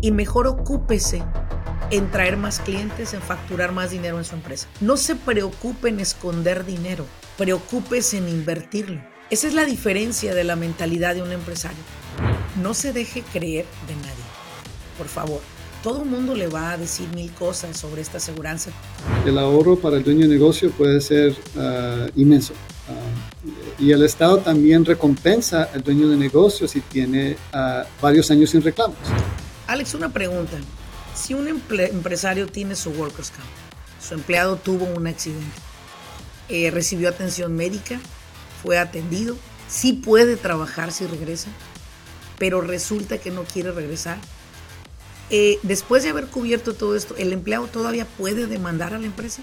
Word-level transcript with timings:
y 0.00 0.10
mejor 0.10 0.46
ocúpese 0.46 1.22
en 1.90 2.10
traer 2.10 2.36
más 2.36 2.60
clientes, 2.60 3.14
en 3.14 3.22
facturar 3.22 3.72
más 3.72 3.90
dinero 3.90 4.18
en 4.18 4.24
su 4.24 4.34
empresa. 4.34 4.68
No 4.80 4.96
se 4.96 5.16
preocupe 5.16 5.88
en 5.88 6.00
esconder 6.00 6.64
dinero, 6.64 7.06
preocúpese 7.36 8.18
en 8.18 8.28
invertirlo. 8.28 9.00
Esa 9.30 9.46
es 9.46 9.54
la 9.54 9.64
diferencia 9.64 10.34
de 10.34 10.44
la 10.44 10.56
mentalidad 10.56 11.14
de 11.14 11.22
un 11.22 11.32
empresario. 11.32 11.78
No 12.62 12.74
se 12.74 12.92
deje 12.92 13.22
creer 13.32 13.66
de 13.86 13.94
nadie. 13.96 14.24
Por 14.96 15.06
favor, 15.06 15.40
todo 15.82 16.02
el 16.02 16.08
mundo 16.08 16.34
le 16.34 16.48
va 16.48 16.72
a 16.72 16.76
decir 16.76 17.08
mil 17.14 17.30
cosas 17.32 17.76
sobre 17.76 18.02
esta 18.02 18.18
aseguranza. 18.18 18.70
El 19.24 19.38
ahorro 19.38 19.76
para 19.76 19.96
el 19.96 20.04
dueño 20.04 20.22
de 20.22 20.28
negocio 20.28 20.70
puede 20.70 21.00
ser 21.00 21.36
ah, 21.56 22.06
inmenso. 22.16 22.54
Ah, 22.88 23.78
y 23.78 23.92
el 23.92 24.02
Estado 24.02 24.38
también 24.38 24.84
recompensa 24.84 25.68
al 25.72 25.82
dueño 25.82 26.08
de 26.08 26.16
negocio 26.16 26.66
si 26.66 26.80
tiene 26.80 27.36
ah, 27.52 27.84
varios 28.00 28.30
años 28.30 28.50
sin 28.50 28.62
reclamos. 28.62 28.96
Alex, 29.68 29.92
una 29.92 30.08
pregunta. 30.08 30.56
Si 31.14 31.34
un 31.34 31.46
empresario 31.46 32.46
tiene 32.46 32.74
su 32.74 32.90
Workers 32.90 33.30
Camp, 33.30 33.46
su 34.00 34.14
empleado 34.14 34.56
tuvo 34.56 34.86
un 34.86 35.06
accidente, 35.06 35.44
eh, 36.48 36.70
recibió 36.70 37.10
atención 37.10 37.54
médica, 37.54 38.00
fue 38.62 38.78
atendido, 38.78 39.36
sí 39.68 39.92
puede 39.92 40.36
trabajar 40.36 40.90
si 40.90 41.06
regresa, 41.06 41.50
pero 42.38 42.62
resulta 42.62 43.18
que 43.18 43.30
no 43.30 43.44
quiere 43.44 43.70
regresar. 43.70 44.16
Eh, 45.28 45.58
después 45.62 46.02
de 46.02 46.10
haber 46.10 46.28
cubierto 46.28 46.72
todo 46.72 46.96
esto, 46.96 47.14
¿el 47.18 47.34
empleado 47.34 47.66
todavía 47.66 48.06
puede 48.06 48.46
demandar 48.46 48.94
a 48.94 48.98
la 48.98 49.04
empresa? 49.04 49.42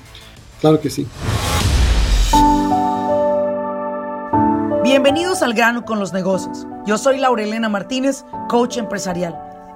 Claro 0.59 0.81
que 0.81 0.89
sí. 0.89 1.07
Bienvenidos 4.83 5.44
al 5.44 5.53
grano 5.53 5.85
con 5.85 5.99
los 5.99 6.13
negocios. 6.13 6.66
Yo 6.88 6.97
soy 6.97 7.19
Laurelena 7.19 7.69
Martínez, 7.69 8.23
coach 8.49 8.77
empresarial. 8.77 9.45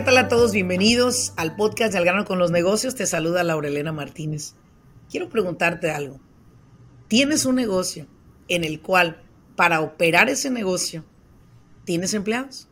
¿Qué 0.00 0.06
tal 0.06 0.16
a 0.16 0.28
todos? 0.28 0.52
Bienvenidos 0.52 1.34
al 1.36 1.56
podcast 1.56 1.92
de 1.92 1.98
Al 1.98 2.06
grano 2.06 2.24
con 2.24 2.38
los 2.38 2.50
negocios. 2.50 2.94
Te 2.94 3.04
saluda 3.04 3.44
Laurelena 3.44 3.92
Martínez. 3.92 4.54
Quiero 5.10 5.28
preguntarte 5.28 5.90
algo. 5.90 6.18
¿Tienes 7.06 7.44
un 7.44 7.56
negocio 7.56 8.06
en 8.48 8.64
el 8.64 8.80
cual 8.80 9.22
para 9.56 9.82
operar 9.82 10.30
ese 10.30 10.48
negocio 10.48 11.04
tienes 11.84 12.14
empleados? 12.14 12.66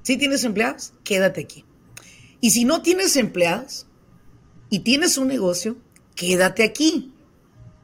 Si 0.00 0.16
tienes 0.16 0.42
empleados, 0.42 0.94
quédate 1.04 1.42
aquí. 1.42 1.66
Y 2.40 2.52
si 2.52 2.64
no 2.64 2.80
tienes 2.80 3.14
empleados 3.16 3.86
y 4.70 4.78
tienes 4.78 5.18
un 5.18 5.28
negocio, 5.28 5.76
quédate 6.14 6.62
aquí. 6.62 7.12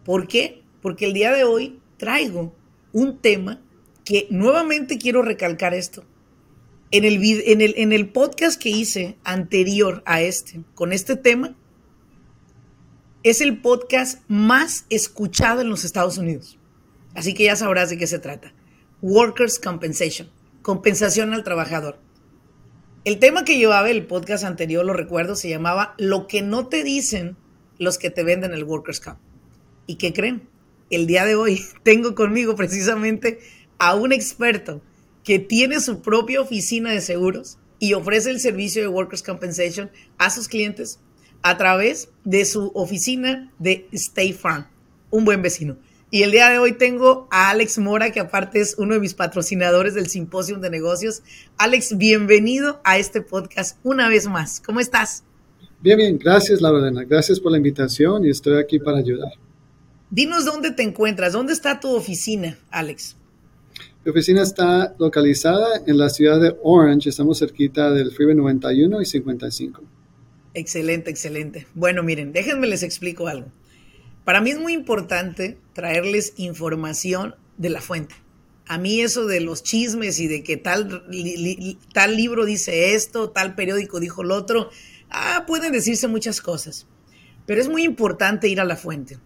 ¿Por 0.07 0.27
qué? 0.27 0.63
Porque 0.81 1.05
el 1.05 1.13
día 1.13 1.33
de 1.33 1.45
hoy 1.45 1.83
traigo 1.99 2.57
un 2.95 3.19
tema 3.19 3.61
que 4.07 4.27
nuevamente 4.31 4.97
quiero 4.97 5.21
recalcar 5.21 5.75
esto 5.75 6.03
en 6.91 7.05
el, 7.05 7.23
en, 7.23 7.61
el, 7.61 7.75
en 7.77 7.93
el 7.93 8.09
podcast 8.09 8.61
que 8.61 8.69
hice 8.69 9.17
anterior 9.25 10.03
a 10.07 10.21
este, 10.23 10.63
con 10.75 10.93
este 10.93 11.17
tema, 11.17 11.57
es 13.23 13.41
el 13.41 13.61
podcast 13.61 14.23
más 14.29 14.87
escuchado 14.89 15.61
en 15.61 15.69
los 15.69 15.85
Estados 15.85 16.17
Unidos. 16.17 16.59
Así 17.15 17.35
que 17.35 17.45
ya 17.45 17.57
sabrás 17.57 17.91
de 17.91 17.99
qué 17.99 18.07
se 18.07 18.19
trata. 18.19 18.53
Workers' 19.03 19.59
Compensation, 19.59 20.31
compensación 20.63 21.35
al 21.35 21.43
trabajador. 21.43 21.99
El 23.05 23.19
tema 23.19 23.45
que 23.45 23.59
llevaba 23.59 23.91
el 23.91 24.07
podcast 24.07 24.45
anterior, 24.45 24.85
lo 24.85 24.93
recuerdo, 24.93 25.37
se 25.37 25.49
llamaba 25.49 25.95
Lo 25.99 26.27
que 26.27 26.43
no 26.43 26.69
te 26.69 26.85
dicen 26.85 27.37
los 27.79 27.99
que 27.99 28.11
te 28.11 28.25
venden 28.25 28.53
el 28.53 28.65
Workers' 28.65 29.01
Comp. 29.01 29.19
¿Y 29.87 29.97
qué 29.97 30.13
creen? 30.13 30.49
El 30.91 31.07
día 31.07 31.25
de 31.25 31.35
hoy 31.35 31.61
tengo 31.83 32.15
conmigo 32.15 32.55
precisamente 32.57 33.39
a 33.79 33.95
un 33.95 34.13
experto 34.13 34.83
que 35.27 35.41
tiene 35.41 35.81
su 35.81 36.03
propia 36.03 36.41
oficina 36.41 36.93
de 36.93 37.01
seguros 37.01 37.59
y 37.81 37.95
ofrece 37.95 38.31
el 38.31 38.39
servicio 38.39 38.81
de 38.81 38.89
Workers' 38.89 39.25
Compensation 39.25 39.91
a 40.19 40.31
sus 40.31 40.47
clientes 40.47 41.01
a 41.43 41.59
través 41.59 42.11
de 42.25 42.45
su 42.45 42.71
oficina 42.75 43.53
de 43.59 43.89
State 43.91 44.35
Farm, 44.35 44.69
un 45.11 45.25
buen 45.25 45.43
vecino. 45.43 45.77
Y 46.13 46.23
el 46.23 46.31
día 46.31 46.49
de 46.49 46.61
hoy 46.61 46.75
tengo 46.75 47.27
a 47.33 47.51
Alex 47.51 47.79
Mora, 47.79 48.13
que 48.13 48.21
aparte 48.21 48.61
es 48.61 48.77
uno 48.79 48.95
de 48.95 49.01
mis 49.01 49.15
patrocinadores 49.15 49.95
del 49.95 50.07
Simposium 50.07 50.61
de 50.61 50.71
Negocios. 50.71 51.25
Alex, 51.59 51.99
bienvenido 51.99 52.81
a 52.85 52.97
este 52.97 53.21
podcast 53.21 53.79
una 53.83 54.09
vez 54.09 54.29
más. 54.29 54.63
¿Cómo 54.65 54.79
estás? 54.79 55.25
Bien, 55.81 55.99
bien, 55.99 56.19
gracias 56.19 56.61
Laura 56.61 56.89
Gracias 57.03 57.41
por 57.41 57.51
la 57.51 57.59
invitación 57.59 58.25
y 58.25 58.31
estoy 58.31 58.61
aquí 58.61 58.79
para 58.79 58.99
ayudar. 58.99 59.33
Dinos 60.09 60.45
dónde 60.45 60.71
te 60.71 60.85
encuentras, 60.85 61.33
dónde 61.33 61.53
está 61.53 61.81
tu 61.81 61.97
oficina, 61.97 62.57
Alex. 62.71 63.17
Mi 64.07 64.11
oficina 64.11 64.43
está 64.43 64.95
localizada 65.01 65.83
en 65.85 65.99
la 65.99 66.11
ciudad 66.11 66.41
de 66.41 66.57
Orange, 66.63 67.09
estamos 67.09 67.41
cerquita 67.41 67.91
del 67.91 68.13
Freeway 68.13 68.37
91 68.37 69.03
y 69.03 69.05
55. 69.05 69.83
Excelente, 70.55 71.11
excelente. 71.11 71.67
Bueno, 71.75 72.05
miren, 72.05 72.33
déjenme 72.33 72.69
les 72.69 72.85
explico 72.85 73.27
algo. 73.27 73.49
Para 74.25 74.41
mí 74.41 74.51
es 74.51 74.61
muy 74.61 74.75
importante 74.75 75.59
traerles 75.73 76.35
información 76.37 77.35
de 77.59 77.71
la 77.71 77.81
fuente. 77.81 78.15
A 78.69 78.79
mí 78.79 79.01
eso 79.01 79.27
de 79.27 79.41
los 79.41 79.65
chismes 79.65 80.21
y 80.21 80.29
de 80.29 80.45
que 80.45 80.57
tal, 80.57 81.03
tal 81.93 82.17
libro 82.17 82.45
dice 82.45 82.95
esto, 82.95 83.31
tal 83.31 83.57
periódico 83.57 83.99
dijo 83.99 84.23
lo 84.23 84.37
otro, 84.37 84.71
ah, 85.11 85.43
pueden 85.49 85.73
decirse 85.73 86.07
muchas 86.07 86.41
cosas. 86.41 86.87
Pero 87.45 87.61
es 87.61 87.69
muy 87.69 87.83
importante 87.83 88.47
ir 88.47 88.61
a 88.61 88.65
la 88.65 88.77
fuente. 88.77 89.19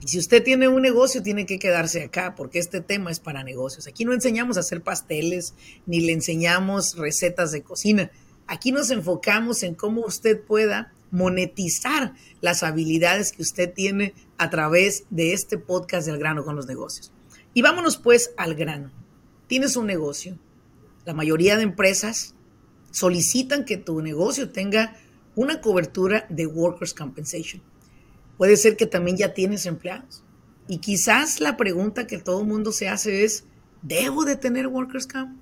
Y 0.00 0.08
si 0.08 0.18
usted 0.18 0.44
tiene 0.44 0.68
un 0.68 0.82
negocio, 0.82 1.22
tiene 1.22 1.44
que 1.44 1.58
quedarse 1.58 2.02
acá, 2.02 2.34
porque 2.36 2.58
este 2.58 2.80
tema 2.80 3.10
es 3.10 3.18
para 3.18 3.42
negocios. 3.42 3.86
Aquí 3.86 4.04
no 4.04 4.12
enseñamos 4.12 4.56
a 4.56 4.60
hacer 4.60 4.82
pasteles, 4.82 5.54
ni 5.86 6.00
le 6.00 6.12
enseñamos 6.12 6.96
recetas 6.96 7.50
de 7.50 7.62
cocina. 7.62 8.10
Aquí 8.46 8.70
nos 8.70 8.90
enfocamos 8.90 9.62
en 9.62 9.74
cómo 9.74 10.02
usted 10.02 10.40
pueda 10.40 10.92
monetizar 11.10 12.14
las 12.40 12.62
habilidades 12.62 13.32
que 13.32 13.42
usted 13.42 13.72
tiene 13.72 14.14
a 14.36 14.50
través 14.50 15.04
de 15.10 15.32
este 15.32 15.58
podcast 15.58 16.06
del 16.06 16.18
grano 16.18 16.44
con 16.44 16.54
los 16.54 16.66
negocios. 16.66 17.12
Y 17.54 17.62
vámonos 17.62 17.96
pues 17.96 18.30
al 18.36 18.54
grano. 18.54 18.92
Tienes 19.48 19.76
un 19.76 19.86
negocio. 19.86 20.38
La 21.04 21.14
mayoría 21.14 21.56
de 21.56 21.62
empresas 21.62 22.34
solicitan 22.90 23.64
que 23.64 23.78
tu 23.78 24.00
negocio 24.00 24.50
tenga 24.50 24.96
una 25.34 25.60
cobertura 25.60 26.26
de 26.28 26.46
Workers' 26.46 26.94
Compensation. 26.94 27.62
Puede 28.38 28.56
ser 28.56 28.76
que 28.76 28.86
también 28.86 29.18
ya 29.18 29.34
tienes 29.34 29.66
empleados. 29.66 30.22
Y 30.68 30.78
quizás 30.78 31.40
la 31.40 31.56
pregunta 31.56 32.06
que 32.06 32.18
todo 32.18 32.40
el 32.40 32.46
mundo 32.46 32.72
se 32.72 32.88
hace 32.88 33.24
es, 33.24 33.44
¿debo 33.82 34.24
de 34.24 34.36
tener 34.36 34.68
Workers 34.68 35.06
Camp? 35.06 35.36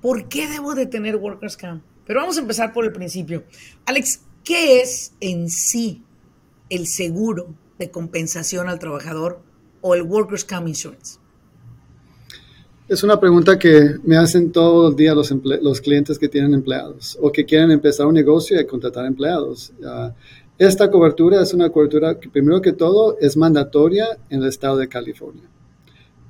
¿Por 0.00 0.28
qué 0.28 0.48
debo 0.48 0.74
de 0.74 0.86
tener 0.86 1.16
Workers 1.16 1.56
Camp? 1.56 1.82
Pero 2.06 2.20
vamos 2.20 2.38
a 2.38 2.40
empezar 2.40 2.72
por 2.72 2.84
el 2.84 2.92
principio. 2.92 3.44
Alex, 3.84 4.20
¿qué 4.44 4.80
es 4.80 5.12
en 5.20 5.50
sí 5.50 6.04
el 6.70 6.86
seguro 6.86 7.54
de 7.78 7.90
compensación 7.90 8.68
al 8.68 8.78
trabajador 8.78 9.42
o 9.80 9.94
el 9.94 10.02
Workers 10.02 10.44
Camp 10.44 10.68
Insurance? 10.68 11.18
Es 12.88 13.02
una 13.02 13.20
pregunta 13.20 13.58
que 13.58 13.96
me 14.02 14.16
hacen 14.16 14.50
todos 14.50 14.90
los 14.90 14.96
días 14.96 15.14
los, 15.14 15.30
los 15.62 15.80
clientes 15.80 16.18
que 16.18 16.28
tienen 16.28 16.54
empleados 16.54 17.18
o 17.20 17.30
que 17.30 17.44
quieren 17.44 17.70
empezar 17.70 18.06
un 18.06 18.14
negocio 18.14 18.58
y 18.58 18.66
contratar 18.66 19.04
empleados. 19.04 19.72
Esta 20.58 20.90
cobertura 20.90 21.40
es 21.40 21.54
una 21.54 21.70
cobertura 21.70 22.18
que 22.18 22.28
primero 22.28 22.60
que 22.60 22.72
todo 22.72 23.16
es 23.20 23.36
mandatoria 23.36 24.18
en 24.28 24.42
el 24.42 24.48
estado 24.48 24.76
de 24.76 24.88
California. 24.88 25.48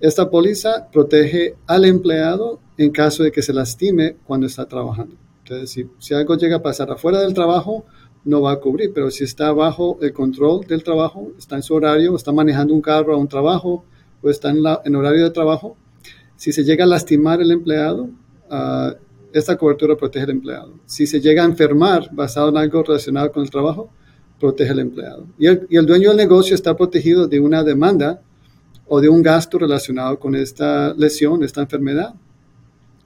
Esta 0.00 0.28
póliza 0.28 0.90
protege 0.92 1.56
al 1.66 1.86
empleado 1.86 2.60
en 2.76 2.90
caso 2.90 3.22
de 3.22 3.32
que 3.32 3.40
se 3.40 3.54
lastime 3.54 4.16
cuando 4.26 4.46
está 4.46 4.66
trabajando. 4.66 5.16
Entonces, 5.44 5.86
si, 5.98 6.12
algo 6.12 6.36
llega 6.36 6.56
a 6.56 6.62
pasar 6.62 6.90
afuera 6.90 7.22
del 7.22 7.32
trabajo, 7.32 7.86
no 8.22 8.42
va 8.42 8.52
a 8.52 8.60
cubrir, 8.60 8.92
pero 8.94 9.10
si 9.10 9.24
está 9.24 9.50
bajo 9.52 9.98
el 10.02 10.12
control 10.12 10.66
del 10.66 10.82
trabajo, 10.82 11.32
está 11.38 11.56
en 11.56 11.62
su 11.62 11.72
horario, 11.72 12.14
está 12.14 12.30
manejando 12.30 12.74
un 12.74 12.82
carro 12.82 13.14
a 13.14 13.16
un 13.16 13.28
trabajo 13.28 13.86
o 14.20 14.28
está 14.28 14.50
en, 14.50 14.94
horario 14.94 15.24
de 15.24 15.30
trabajo, 15.30 15.78
si 16.36 16.52
se 16.52 16.64
llega 16.64 16.84
a 16.84 16.86
lastimar 16.86 17.40
el 17.40 17.50
empleado, 17.50 18.10
uh, 18.50 18.92
esta 19.32 19.56
cobertura 19.56 19.96
protege 19.96 20.24
al 20.24 20.30
empleado. 20.32 20.74
Si 20.84 21.06
se 21.06 21.18
llega 21.18 21.42
a 21.42 21.46
enfermar 21.46 22.10
basado 22.12 22.50
en 22.50 22.58
algo 22.58 22.82
relacionado 22.82 23.32
con 23.32 23.42
el 23.42 23.50
trabajo, 23.50 23.90
protege 24.38 24.70
al 24.70 24.80
empleado. 24.80 25.26
Y 25.38 25.46
el, 25.46 25.86
dueño 25.86 26.10
del 26.10 26.16
negocio 26.16 26.54
está 26.54 26.76
protegido 26.76 27.26
de 27.26 27.40
una 27.40 27.64
demanda 27.64 28.22
o 28.86 29.00
de 29.00 29.08
un 29.08 29.22
gasto 29.22 29.58
relacionado 29.58 30.18
con 30.18 30.34
esta 30.34 30.94
lesión, 30.94 31.42
esta 31.42 31.60
enfermedad. 31.60 32.14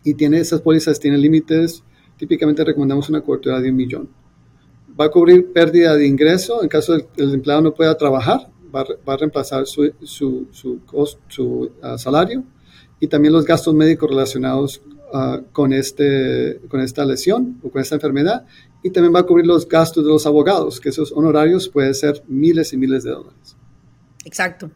y 0.05 0.15
tiene 0.15 0.39
esas 0.39 0.61
pólizas 0.61 0.99
tienen 0.99 1.21
límites, 1.21 1.85
típicamente 2.17 2.65
recomendamos 2.65 3.09
una 3.09 3.21
cobertura 3.21 3.61
de 3.61 3.71
un 3.71 3.77
millón. 3.77 4.09
Va 4.99 5.07
a 5.07 5.11
cubrir 5.11 5.53
pérdida 5.53 5.95
de 5.95 6.07
ingreso 6.07 6.63
en 6.63 6.69
caso 6.69 6.95
de 6.95 7.07
que 7.07 7.23
el 7.23 7.35
empleado 7.35 7.63
no 7.63 7.73
pueda 7.73 7.97
trabajar, 7.97 8.51
va, 8.75 8.85
a 9.07 9.17
reemplazar 9.17 9.67
su, 9.67 9.93
su, 10.03 10.49
su, 11.29 11.71
ah, 11.83 11.97
salario 11.99 12.43
y 12.99 13.07
también 13.07 13.33
los 13.33 13.45
gastos 13.45 13.75
médicos 13.75 14.11
relacionados 14.11 14.83
ah, 15.13 15.41
con, 15.53 15.73
este, 15.73 16.61
con 16.69 16.81
esta 16.81 17.05
lesión 17.05 17.61
o 17.63 17.71
con 17.71 17.81
esta 17.81 17.95
enfermedad 17.95 18.47
y 18.83 18.91
también 18.91 19.15
va 19.15 19.21
a 19.21 19.27
cubrir 19.27 19.47
los 19.47 19.69
gastos 19.69 20.05
de 20.05 20.11
los 20.11 20.27
abogados, 20.27 20.81
que 20.81 20.89
esos 20.89 21.13
honorarios 21.13 21.69
pueden 21.69 21.95
ser 21.95 22.23
miles 22.27 22.73
y 22.73 22.77
miles 22.77 23.05
de 23.05 23.11
dólares. 23.11 23.57
Exacto. 24.25 24.71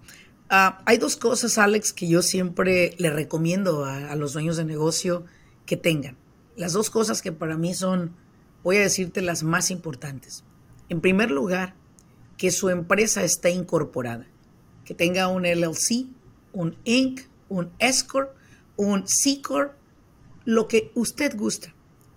Ah, 0.49 0.81
hay 0.87 0.99
dos 0.99 1.17
cosas, 1.17 1.59
Alex, 1.59 1.93
que 1.93 2.07
yo 2.07 2.23
siempre 2.23 2.95
le 2.99 3.11
recomiendo 3.11 3.85
a, 3.85 4.15
los 4.15 4.33
dueños 4.33 4.57
de 4.57 4.65
negocio 4.65 5.25
que 5.67 5.77
tengan. 5.77 6.17
Las 6.57 6.73
dos 6.73 6.89
cosas 6.89 7.21
que 7.21 7.33
para 7.33 7.57
mí 7.57 7.75
son, 7.75 8.15
voy 8.63 8.77
a 8.77 8.81
decirte, 8.81 9.23
las 9.23 9.43
más 9.43 9.71
importantes. 9.73 10.45
En 10.89 11.01
primer 11.01 11.33
lugar, 11.33 11.75
que 12.37 12.53
su 12.53 12.69
empresa 12.69 13.25
esté 13.25 13.51
incorporada, 13.51 14.27
que 14.85 14.95
tenga 14.95 15.27
un 15.27 15.43
LLC, 15.43 16.07
un 16.53 16.77
Inc., 16.85 17.23
un 17.49 17.71
S 17.81 18.07
Corp, 18.07 18.31
un 18.77 19.07
C 19.09 19.41
Corp, 19.43 19.73
lo 20.45 20.69
que 20.69 20.93
usted 20.95 21.37
gusta. 21.37 21.75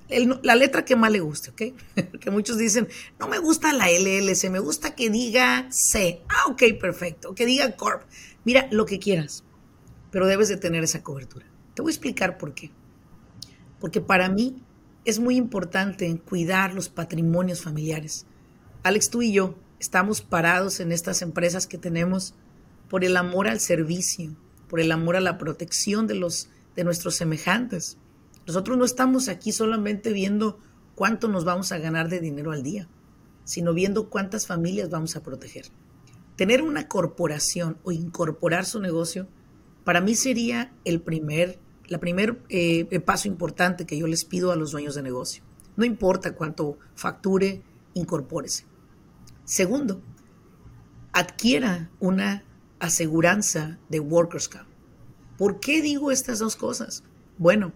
La 0.10 0.56
letra 0.56 0.86
que 0.86 0.96
más 0.96 1.12
le 1.12 1.20
guste, 1.20 1.52
¿ok? 1.52 1.76
Porque 2.12 2.32
muchos 2.32 2.58
dicen, 2.58 2.88
no 3.20 3.28
me 3.28 3.38
gusta 3.38 3.74
la 3.74 3.90
LLC, 3.90 4.50
me 4.50 4.60
gusta 4.60 4.96
que 4.96 5.10
diga 5.10 5.68
C. 5.72 6.22
Ah, 6.28 6.50
ok, 6.50 6.64
perfecto. 6.80 7.36
Que 7.36 7.46
diga 7.46 7.76
Corp. 7.76 8.04
Mira, 8.44 8.68
lo 8.72 8.86
que 8.86 9.00
quieras, 9.00 9.44
pero 10.12 10.26
debes 10.26 10.50
de 10.50 10.58
tener 10.58 10.84
esa 10.84 11.04
cobertura. 11.04 11.46
Te 11.76 11.82
voy 11.82 11.92
a 11.92 11.94
explicar 11.94 12.38
por 12.38 12.54
qué. 12.54 12.72
Porque 13.80 14.02
para 14.02 14.30
mí 14.30 14.64
es 15.06 15.20
muy 15.20 15.36
importante 15.36 16.20
cuidar 16.20 16.74
los 16.74 16.90
patrimonios 16.90 17.62
familiares. 17.62 18.26
Alex, 18.84 19.10
tú 19.10 19.22
y 19.22 19.32
yo 19.32 19.56
estamos 19.80 20.22
parados 20.22 20.80
en 20.80 20.92
estas 20.92 21.22
empresas 21.22 21.68
que 21.68 21.78
tenemos 21.78 22.34
por 22.90 23.04
el 23.04 23.16
amor 23.18 23.48
al 23.48 23.60
servicio, 23.60 24.36
por 24.68 24.80
el 24.80 24.92
amor 24.92 25.16
a 25.16 25.22
la 25.22 25.38
protección 25.38 26.08
de 26.08 26.16
los 26.16 26.50
de 26.76 26.84
nuestros 26.84 27.16
semejantes. 27.16 27.98
Nosotros 28.50 28.80
no 28.80 28.84
estamos 28.84 29.30
aquí 29.30 29.52
solamente 29.52 30.12
viendo 30.12 30.58
cuánto 30.96 31.28
nos 31.28 31.46
vamos 31.46 31.72
a 31.72 31.78
ganar 31.78 32.10
de 32.10 32.20
dinero 32.20 32.52
al 32.52 32.64
día, 32.64 32.88
sino 33.44 33.76
viendo 33.76 34.10
cuántas 34.10 34.48
familias 34.48 34.90
vamos 34.90 35.16
a 35.16 35.22
proteger. 35.22 35.68
Tener 36.36 36.64
una 36.64 36.88
corporación 36.88 37.78
o 37.84 37.92
incorporar 37.92 38.66
su 38.66 38.80
negocio, 38.80 39.28
para 39.84 40.02
mí 40.02 40.16
sería 40.16 40.74
el 40.84 41.00
primer, 41.00 41.60
la 41.90 42.00
primer 42.00 42.42
eh, 42.50 43.00
paso 43.02 43.28
importante 43.28 43.86
que 43.86 44.00
yo 44.00 44.08
les 44.08 44.26
pido 44.26 44.52
a 44.52 44.56
los 44.56 44.72
dueños 44.72 44.96
de 44.96 45.04
negocio. 45.04 45.44
No 45.78 45.86
importa 45.86 46.34
cuánto 46.34 46.80
facture, 46.96 47.62
incorpórese. 47.94 48.66
Segundo, 49.46 50.02
adquiera 51.14 51.92
una 52.00 52.46
aseguranza 52.80 53.78
de 53.90 54.00
Workers' 54.00 54.50
Comp. 54.50 54.68
¿Por 55.38 55.60
qué 55.60 55.84
digo 55.84 56.10
estas 56.10 56.40
dos 56.40 56.56
cosas? 56.56 57.04
Bueno, 57.38 57.74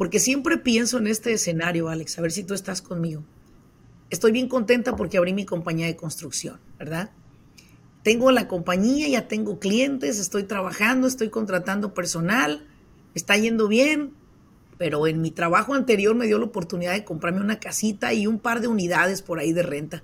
porque 0.00 0.18
siempre 0.18 0.56
pienso 0.56 0.96
en 0.96 1.06
este 1.06 1.30
escenario, 1.34 1.90
Alex, 1.90 2.18
a 2.18 2.22
ver 2.22 2.32
si 2.32 2.42
tú 2.42 2.54
estás 2.54 2.80
conmigo. 2.80 3.22
Estoy 4.08 4.32
bien 4.32 4.48
contenta 4.48 4.96
porque 4.96 5.18
abrí 5.18 5.34
mi 5.34 5.44
compañía 5.44 5.84
de 5.84 5.94
construcción, 5.94 6.58
¿verdad? 6.78 7.10
Tengo 8.02 8.30
la 8.30 8.48
compañía, 8.48 9.08
ya 9.08 9.28
tengo 9.28 9.58
clientes, 9.58 10.18
estoy 10.18 10.44
trabajando, 10.44 11.06
estoy 11.06 11.28
contratando 11.28 11.92
personal, 11.92 12.66
está 13.14 13.36
yendo 13.36 13.68
bien, 13.68 14.14
pero 14.78 15.06
en 15.06 15.20
mi 15.20 15.32
trabajo 15.32 15.74
anterior 15.74 16.14
me 16.14 16.24
dio 16.24 16.38
la 16.38 16.46
oportunidad 16.46 16.94
de 16.94 17.04
comprarme 17.04 17.42
una 17.42 17.60
casita 17.60 18.14
y 18.14 18.26
un 18.26 18.38
par 18.38 18.62
de 18.62 18.68
unidades 18.68 19.20
por 19.20 19.38
ahí 19.38 19.52
de 19.52 19.64
renta 19.64 20.02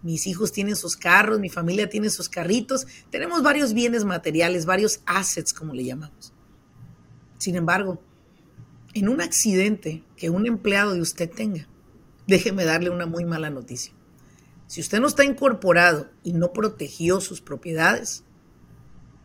mis 0.00 0.26
hijos 0.28 0.52
tienen 0.52 0.76
sus 0.76 0.96
carros, 0.96 1.40
mi 1.40 1.48
familia 1.50 1.90
tiene 1.90 2.08
sus 2.08 2.28
carritos, 2.28 2.86
tenemos 3.10 3.42
varios 3.42 3.74
bienes 3.74 4.04
materiales, 4.04 4.64
varios 4.64 5.00
assets, 5.04 5.52
como 5.52 5.74
le 5.74 5.84
llamamos. 5.84 6.32
Sin 7.38 7.56
embargo, 7.56 8.00
en 8.96 9.10
un 9.10 9.20
accidente 9.20 10.02
que 10.16 10.30
un 10.30 10.46
empleado 10.46 10.94
de 10.94 11.02
usted 11.02 11.30
tenga, 11.30 11.68
déjeme 12.26 12.64
darle 12.64 12.88
una 12.88 13.04
muy 13.04 13.26
mala 13.26 13.50
noticia. 13.50 13.92
Si 14.68 14.80
usted 14.80 15.00
no 15.00 15.06
está 15.06 15.22
incorporado 15.22 16.08
y 16.22 16.32
no 16.32 16.54
protegió 16.54 17.20
sus 17.20 17.42
propiedades, 17.42 18.24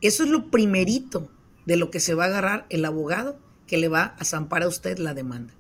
eso 0.02 0.24
es 0.26 0.30
lo 0.30 0.52
primerito 0.52 1.32
de 1.66 1.78
lo 1.78 1.90
que 1.90 2.02
se 2.02 2.16
va 2.16 2.26
a 2.26 2.28
agarrar 2.28 2.66
el 2.70 2.84
abogado 2.84 3.40
que 3.66 3.78
le 3.78 3.88
va 3.88 4.14
a 4.20 4.26
zampar 4.26 4.64
a 4.64 4.68
usted 4.68 4.98
la 4.98 5.14
demanda. 5.14 5.54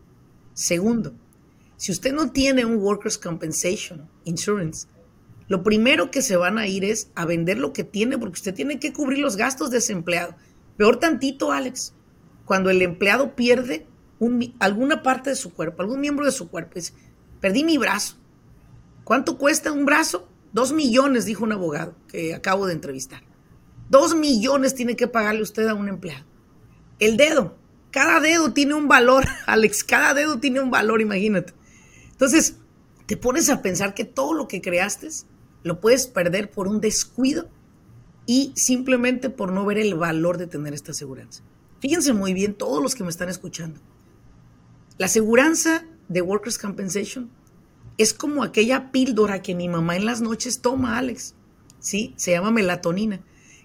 Segundo, 0.54 1.14
si 1.78 1.94
usted 1.94 2.12
no 2.12 2.32
tiene 2.34 2.66
un 2.66 2.80
Workers' 2.80 3.18
Compensation 3.18 4.10
Insurance, 4.26 4.88
lo 5.48 5.64
primero 5.64 6.12
que 6.12 6.22
se 6.22 6.36
van 6.36 6.58
a 6.58 6.68
ir 6.68 6.84
es 6.84 7.12
a 7.16 7.24
vender 7.24 7.60
lo 7.60 7.72
que 7.72 7.86
tiene, 7.86 8.18
porque 8.18 8.40
usted 8.40 8.54
tiene 8.54 8.78
que 8.78 8.92
cubrir 8.92 9.20
los 9.20 9.38
gastos 9.38 9.72
de 9.72 9.78
ese 9.78 9.94
empleado. 9.94 10.36
Peor 10.76 11.00
tantito, 11.00 11.54
Alex, 11.54 11.94
cuando 12.44 12.70
el 12.70 12.82
empleado 12.82 13.38
pierde 13.38 13.88
alguna 14.60 15.02
parte 15.04 15.32
de 15.32 15.36
su 15.36 15.54
cuerpo, 15.54 15.82
algún 15.82 16.00
miembro 16.00 16.26
de 16.26 16.32
su 16.32 16.50
cuerpo. 16.50 16.74
Dice, 16.76 16.94
perdí 17.40 17.64
mi 17.64 17.78
brazo. 17.78 18.18
¿Cuánto 19.04 19.38
cuesta 19.38 19.72
un 19.72 19.86
brazo? 19.86 20.28
Dos 20.54 20.74
millones, 20.74 21.26
dijo 21.26 21.44
un 21.44 21.54
abogado 21.54 21.96
que 22.08 22.34
acabo 22.34 22.68
de 22.68 22.74
entrevistar. 22.74 23.24
Dos 23.90 24.16
millones 24.16 24.76
tiene 24.76 24.96
que 24.96 25.08
pagarle 25.08 25.42
usted 25.42 25.68
a 25.68 25.74
un 25.74 25.90
empleado. 25.90 26.26
El 27.00 27.18
dedo, 27.18 27.58
cada 27.90 28.20
dedo 28.20 28.54
tiene 28.54 28.74
un 28.74 28.88
valor, 28.88 29.26
Alex, 29.48 29.84
cada 29.84 30.14
dedo 30.14 30.40
tiene 30.40 30.62
un 30.62 30.72
valor, 30.72 31.02
imagínate. 31.02 31.54
Entonces, 32.12 32.58
te 33.08 33.18
pones 33.18 33.50
a 33.50 33.62
pensar 33.62 33.94
que 33.94 34.06
todo 34.06 34.34
lo 34.34 34.48
que 34.48 34.62
creaste 34.62 35.10
lo 35.64 35.80
puedes 35.80 36.08
perder 36.08 36.50
por 36.52 36.68
un 36.68 36.80
descuido 36.80 37.50
y 38.26 38.54
simplemente 38.56 39.30
por 39.30 39.52
no 39.52 39.66
ver 39.66 39.78
el 39.78 39.96
valor 39.96 40.38
de 40.38 40.48
tener 40.48 40.74
esta 40.74 40.92
aseguranza. 40.92 41.44
Fíjense 41.80 42.14
muy 42.14 42.34
bien 42.34 42.54
todos 42.54 42.82
los 42.82 42.96
que 42.96 43.04
me 43.04 43.10
están 43.10 43.30
escuchando. 43.30 43.80
La 45.02 45.08
aseguranza 45.08 45.84
de 46.10 46.22
Workers' 46.22 46.60
Compensation 46.60 47.32
es 47.98 48.14
como 48.14 48.44
aquella 48.44 48.92
píldora 48.92 49.42
que 49.42 49.56
mi 49.56 49.68
mamá 49.68 49.96
en 49.96 50.06
las 50.06 50.22
noches 50.22 50.62
toma, 50.62 51.00
Alex. 51.00 51.34
Sí, 51.80 52.14
se 52.18 52.34
llama 52.34 52.52
melatonina, 52.52 53.20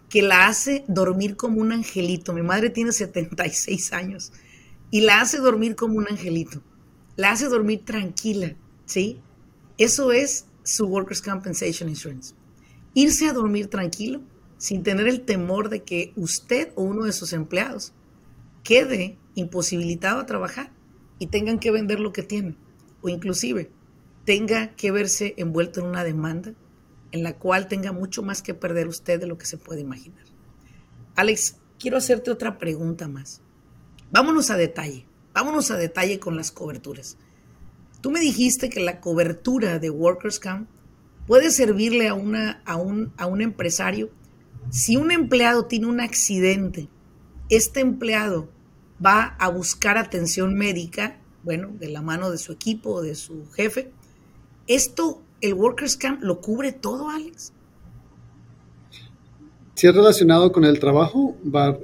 que 0.09 0.23
la 0.23 0.47
hace 0.47 0.87
dormir 0.89 1.37
como 1.37 1.61
un 1.61 1.73
angelito. 1.73 2.33
Mi 2.33 2.41
madre 2.41 2.71
tiene 2.71 2.91
76 2.91 3.93
años 3.93 4.33
y 4.91 5.03
la 5.03 5.21
hace 5.21 5.37
dormir 5.37 5.77
como 5.77 5.99
un 5.99 6.09
angelito. 6.09 6.63
La 7.17 7.33
hace 7.33 7.51
dormir 7.51 7.85
tranquila, 7.85 8.57
¿sí? 8.87 9.21
Eso 9.77 10.13
es 10.13 10.47
su 10.63 10.87
Workers' 10.87 11.21
Compensation 11.21 11.91
Insurance. 11.91 12.35
Irse 12.95 13.29
a 13.29 13.35
dormir 13.35 13.67
tranquilo, 13.67 14.23
sin 14.57 14.83
tener 14.83 15.07
el 15.07 15.21
temor 15.21 15.69
de 15.69 15.83
que 15.83 16.15
usted 16.17 16.73
o 16.77 16.83
uno 16.83 17.05
de 17.05 17.13
sus 17.13 17.35
empleados 17.35 17.93
quede 18.65 19.19
imposibilitado 19.35 20.21
a 20.21 20.25
trabajar 20.25 20.75
y 21.19 21.29
tengan 21.29 21.59
que 21.59 21.71
vender 21.71 22.01
lo 22.01 22.13
que 22.13 22.23
tienen, 22.23 22.57
o 23.03 23.09
inclusive 23.09 23.71
tenga 24.25 24.75
que 24.75 24.91
verse 24.91 25.35
envuelto 25.37 25.81
en 25.81 25.87
una 25.87 26.05
demanda 26.05 26.53
en 27.13 27.23
la 27.23 27.39
cual 27.39 27.69
tenga 27.69 27.93
mucho 27.93 28.23
más 28.23 28.43
que 28.43 28.55
perder 28.55 28.89
usted 28.89 29.21
de 29.21 29.27
lo 29.27 29.39
que 29.39 29.47
se 29.47 29.57
puede 29.57 29.81
imaginar. 29.81 30.25
Alex, 31.15 31.57
quiero 31.79 31.97
hacerte 31.97 32.31
otra 32.31 32.59
pregunta 32.59 33.09
más. 33.09 33.41
Vámonos 34.11 34.51
a 34.51 34.57
detalle, 34.57 35.07
vámonos 35.33 35.71
a 35.71 35.77
detalle 35.77 36.19
con 36.19 36.37
las 36.37 36.51
coberturas. 36.51 37.17
Tú 38.01 38.11
me 38.11 38.21
dijiste 38.21 38.69
que 38.69 38.81
la 38.81 39.01
cobertura 39.01 39.79
de 39.79 39.91
Workers 39.91 40.39
Camp 40.39 40.69
puede 41.27 41.51
servirle 41.51 42.09
a, 42.09 42.15
una, 42.15 42.63
a, 42.65 42.77
un, 42.77 43.13
a 43.17 43.27
un 43.27 43.41
empresario. 43.41 44.11
Si 44.71 44.97
un 44.97 45.11
empleado 45.11 45.67
tiene 45.67 45.87
un 45.87 46.01
accidente, 46.01 46.89
este 47.49 47.81
empleado 47.81 48.51
va 49.05 49.37
a 49.39 49.49
buscar 49.49 49.99
atención 49.99 50.55
médica, 50.55 51.19
bueno, 51.43 51.71
de 51.79 51.89
la 51.89 52.03
mano 52.03 52.31
de 52.31 52.39
su 52.39 52.53
equipo, 52.53 53.03
de 53.03 53.15
su 53.15 53.51
jefe. 53.53 53.93
¿Esto, 54.67 55.23
el 55.41 55.55
Workers 55.55 55.97
Camp, 55.97 56.23
lo 56.23 56.41
cubre 56.41 56.73
todo, 56.73 57.09
Alex? 57.09 57.53
Si 59.75 59.87
es 59.87 59.95
relacionado 59.95 60.53
con 60.53 60.65
el 60.65 60.81
trabajo, 60.81 61.37
va, 61.45 61.79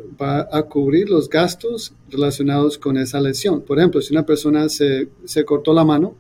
a 0.51 0.63
cubrir 0.63 1.11
los 1.11 1.29
gastos 1.29 1.95
relacionados 2.09 2.79
con 2.79 2.97
esa 2.97 3.21
lesión. 3.21 3.61
Por 3.61 3.79
ejemplo, 3.79 4.01
si 4.01 4.15
una 4.15 4.25
persona 4.25 4.69
se, 4.71 5.11
se 5.25 5.45
cortó 5.45 5.75
la 5.75 5.85
mano, 5.85 6.15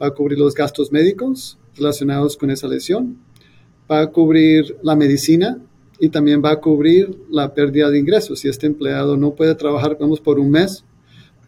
va 0.00 0.06
a 0.06 0.10
cubrir 0.12 0.38
los 0.38 0.54
gastos 0.54 0.92
médicos 0.92 1.58
relacionados 1.74 2.36
con 2.36 2.50
esa 2.50 2.68
lesión, 2.68 3.18
va 3.90 4.00
a 4.02 4.06
cubrir 4.12 4.76
la 4.82 4.94
medicina 4.94 5.58
y 5.98 6.08
también 6.08 6.42
va 6.44 6.52
a 6.52 6.60
cubrir 6.60 7.18
la 7.30 7.54
pérdida 7.54 7.90
de 7.90 7.98
ingresos. 7.98 8.40
Si 8.40 8.48
este 8.48 8.66
empleado 8.66 9.16
no 9.16 9.34
puede 9.34 9.54
trabajar, 9.54 9.96
vamos, 9.98 10.20
por 10.20 10.38
un 10.38 10.50
mes, 10.50 10.84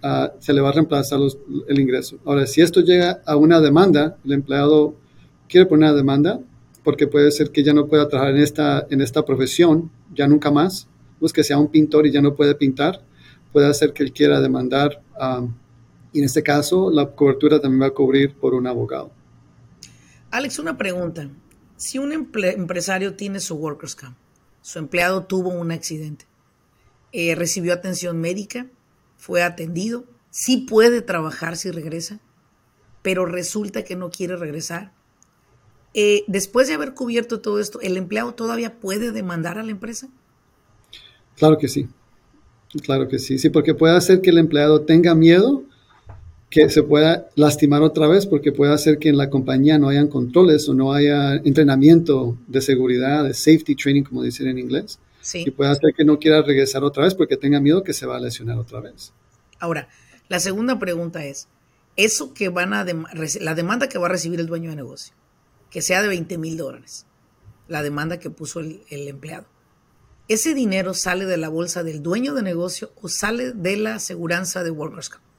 ah, 0.02 0.32
se 0.38 0.52
le 0.52 0.60
va 0.60 0.70
a 0.70 0.72
reemplazar 0.72 1.20
el 1.68 1.78
ingreso. 1.78 2.18
Ahora, 2.24 2.46
si 2.46 2.60
esto 2.60 2.80
llega 2.80 3.22
a 3.26 3.36
una 3.36 3.60
demanda, 3.60 4.16
el 4.24 4.32
empleado 4.32 4.94
quiere 5.48 5.66
poner 5.66 5.90
una 5.90 5.96
demanda, 5.96 6.40
porque 6.82 7.06
puede 7.06 7.30
ser 7.30 7.50
que 7.50 7.62
ya 7.62 7.72
no 7.72 7.86
pueda 7.86 8.08
trabajar 8.08 8.34
en 8.34 8.42
esta, 8.42 8.86
en 8.90 9.00
esta 9.00 9.24
profesión, 9.24 9.90
ya 10.14 10.26
nunca 10.26 10.50
más, 10.50 10.88
pues 11.18 11.32
que 11.32 11.44
sea 11.44 11.58
un 11.58 11.68
pintor 11.68 12.06
y 12.06 12.12
ya 12.12 12.22
no 12.22 12.34
puede 12.34 12.54
pintar, 12.54 13.02
puede 13.52 13.68
hacer 13.68 13.92
que 13.92 14.02
él 14.02 14.12
quiera 14.12 14.40
demandar 14.40 15.02
Y 16.12 16.18
en 16.18 16.24
este 16.24 16.42
caso, 16.42 16.90
la 16.90 17.06
cobertura 17.06 17.60
también 17.60 17.82
va 17.82 17.86
a 17.86 17.90
cubrir 17.90 18.34
por 18.34 18.54
un 18.54 18.66
abogado. 18.66 19.12
Alex, 20.30 20.58
una 20.58 20.76
pregunta. 20.76 21.28
Si 21.76 21.98
un 21.98 22.12
empresario 22.12 23.14
tiene 23.14 23.38
su 23.38 23.54
Workers' 23.54 23.94
Camp, 23.94 24.16
su 24.62 24.78
empleado 24.78 25.24
tuvo 25.24 25.50
un 25.50 25.72
accidente, 25.72 26.26
eh, 27.12 27.34
recibió 27.34 27.72
atención 27.72 28.20
médica, 28.20 28.66
fue 29.16 29.42
atendido, 29.42 30.04
sí 30.30 30.58
puede 30.58 31.02
trabajar 31.02 31.56
si 31.56 31.70
regresa, 31.70 32.20
pero 33.02 33.26
resulta 33.26 33.84
que 33.84 33.96
no 33.96 34.10
quiere 34.10 34.36
regresar. 34.36 34.92
Eh, 35.92 36.24
después 36.28 36.68
de 36.68 36.74
haber 36.74 36.94
cubierto 36.94 37.40
todo 37.40 37.58
esto, 37.58 37.80
¿el 37.80 37.96
empleado 37.96 38.34
todavía 38.34 38.78
puede 38.78 39.10
demandar 39.10 39.58
a 39.58 39.62
la 39.62 39.70
empresa? 39.70 40.08
Claro 41.36 41.58
que 41.58 41.68
sí. 41.68 41.88
Claro 42.82 43.08
que 43.08 43.18
sí. 43.18 43.38
Sí, 43.38 43.50
porque 43.50 43.74
puede 43.74 43.96
hacer 43.96 44.20
que 44.20 44.30
el 44.30 44.38
empleado 44.38 44.82
tenga 44.82 45.14
miedo 45.14 45.64
que 46.50 46.68
se 46.68 46.82
pueda 46.82 47.28
lastimar 47.36 47.80
otra 47.82 48.08
vez 48.08 48.26
porque 48.26 48.50
puede 48.50 48.72
hacer 48.72 48.98
que 48.98 49.08
en 49.08 49.16
la 49.16 49.30
compañía 49.30 49.78
no 49.78 49.88
hayan 49.88 50.08
controles 50.08 50.68
o 50.68 50.74
no 50.74 50.92
haya 50.92 51.36
entrenamiento 51.36 52.36
de 52.48 52.60
seguridad, 52.60 53.24
de 53.24 53.34
safety 53.34 53.76
training, 53.76 54.02
como 54.02 54.24
dicen 54.24 54.48
en 54.48 54.58
inglés. 54.58 54.98
Sí. 55.20 55.44
Y 55.46 55.50
puede 55.52 55.70
hacer 55.70 55.94
que 55.96 56.04
no 56.04 56.18
quiera 56.18 56.42
regresar 56.42 56.82
otra 56.82 57.04
vez 57.04 57.14
porque 57.14 57.36
tenga 57.36 57.60
miedo 57.60 57.84
que 57.84 57.92
se 57.92 58.04
va 58.04 58.16
a 58.16 58.20
lesionar 58.20 58.58
otra 58.58 58.80
vez. 58.80 59.12
Ahora, 59.60 59.88
la 60.28 60.40
segunda 60.40 60.78
pregunta 60.80 61.24
es, 61.24 61.46
eso 61.96 62.34
que 62.34 62.48
van 62.48 62.72
a, 62.72 62.84
la 63.40 63.54
demanda 63.54 63.88
que 63.88 63.98
va 63.98 64.06
a 64.06 64.10
recibir 64.10 64.40
el 64.40 64.46
dueño 64.46 64.70
de 64.70 64.76
negocio, 64.76 65.14
que 65.70 65.82
sea 65.82 66.02
de 66.02 66.08
20 66.08 66.36
mil 66.38 66.56
dólares, 66.56 67.06
la 67.68 67.82
demanda 67.82 68.18
que 68.18 68.30
puso 68.30 68.58
el, 68.58 68.82
el 68.88 69.06
empleado, 69.06 69.46
¿ese 70.26 70.54
dinero 70.54 70.94
sale 70.94 71.26
de 71.26 71.36
la 71.36 71.48
bolsa 71.48 71.84
del 71.84 72.02
dueño 72.02 72.34
de 72.34 72.42
negocio 72.42 72.92
o 73.00 73.08
sale 73.08 73.52
de 73.52 73.76
la 73.76 73.96
aseguranza 73.96 74.64
de 74.64 74.70
Workers' 74.70 75.10
Comp? 75.10 75.29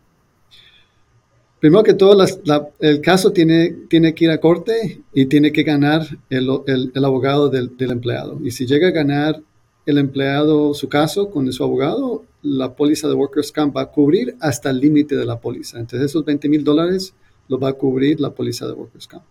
Primero 1.61 1.83
que 1.83 1.93
todo, 1.93 2.25
el 2.79 3.01
caso 3.01 3.31
tiene, 3.33 3.69
tiene 3.87 4.15
que 4.15 4.25
ir 4.25 4.31
a 4.31 4.39
corte 4.39 5.03
y 5.13 5.27
tiene 5.27 5.51
que 5.51 5.61
ganar 5.61 6.07
el, 6.31 6.49
abogado 7.05 7.49
del, 7.49 7.71
empleado. 7.77 8.39
Y 8.43 8.49
si 8.49 8.65
llega 8.65 8.87
a 8.87 8.91
ganar 8.91 9.43
el 9.85 9.99
empleado 9.99 10.73
su 10.73 10.89
caso 10.89 11.29
con 11.29 11.53
su 11.53 11.63
abogado, 11.63 12.25
la 12.41 12.73
póliza 12.73 13.07
de 13.07 13.13
Workers' 13.13 13.51
Camp 13.51 13.77
va 13.77 13.81
a 13.81 13.91
cubrir 13.91 14.35
hasta 14.39 14.71
el 14.71 14.79
límite 14.79 15.15
de 15.15 15.23
la 15.23 15.39
póliza. 15.39 15.77
Entonces, 15.77 16.09
esos 16.09 16.25
20 16.25 16.49
mil 16.49 16.63
dólares 16.63 17.13
lo 17.47 17.59
va 17.59 17.69
a 17.69 17.73
cubrir 17.73 18.19
la 18.19 18.31
póliza 18.31 18.65
de 18.65 18.73
Workers' 18.73 19.05
Camp. 19.05 19.23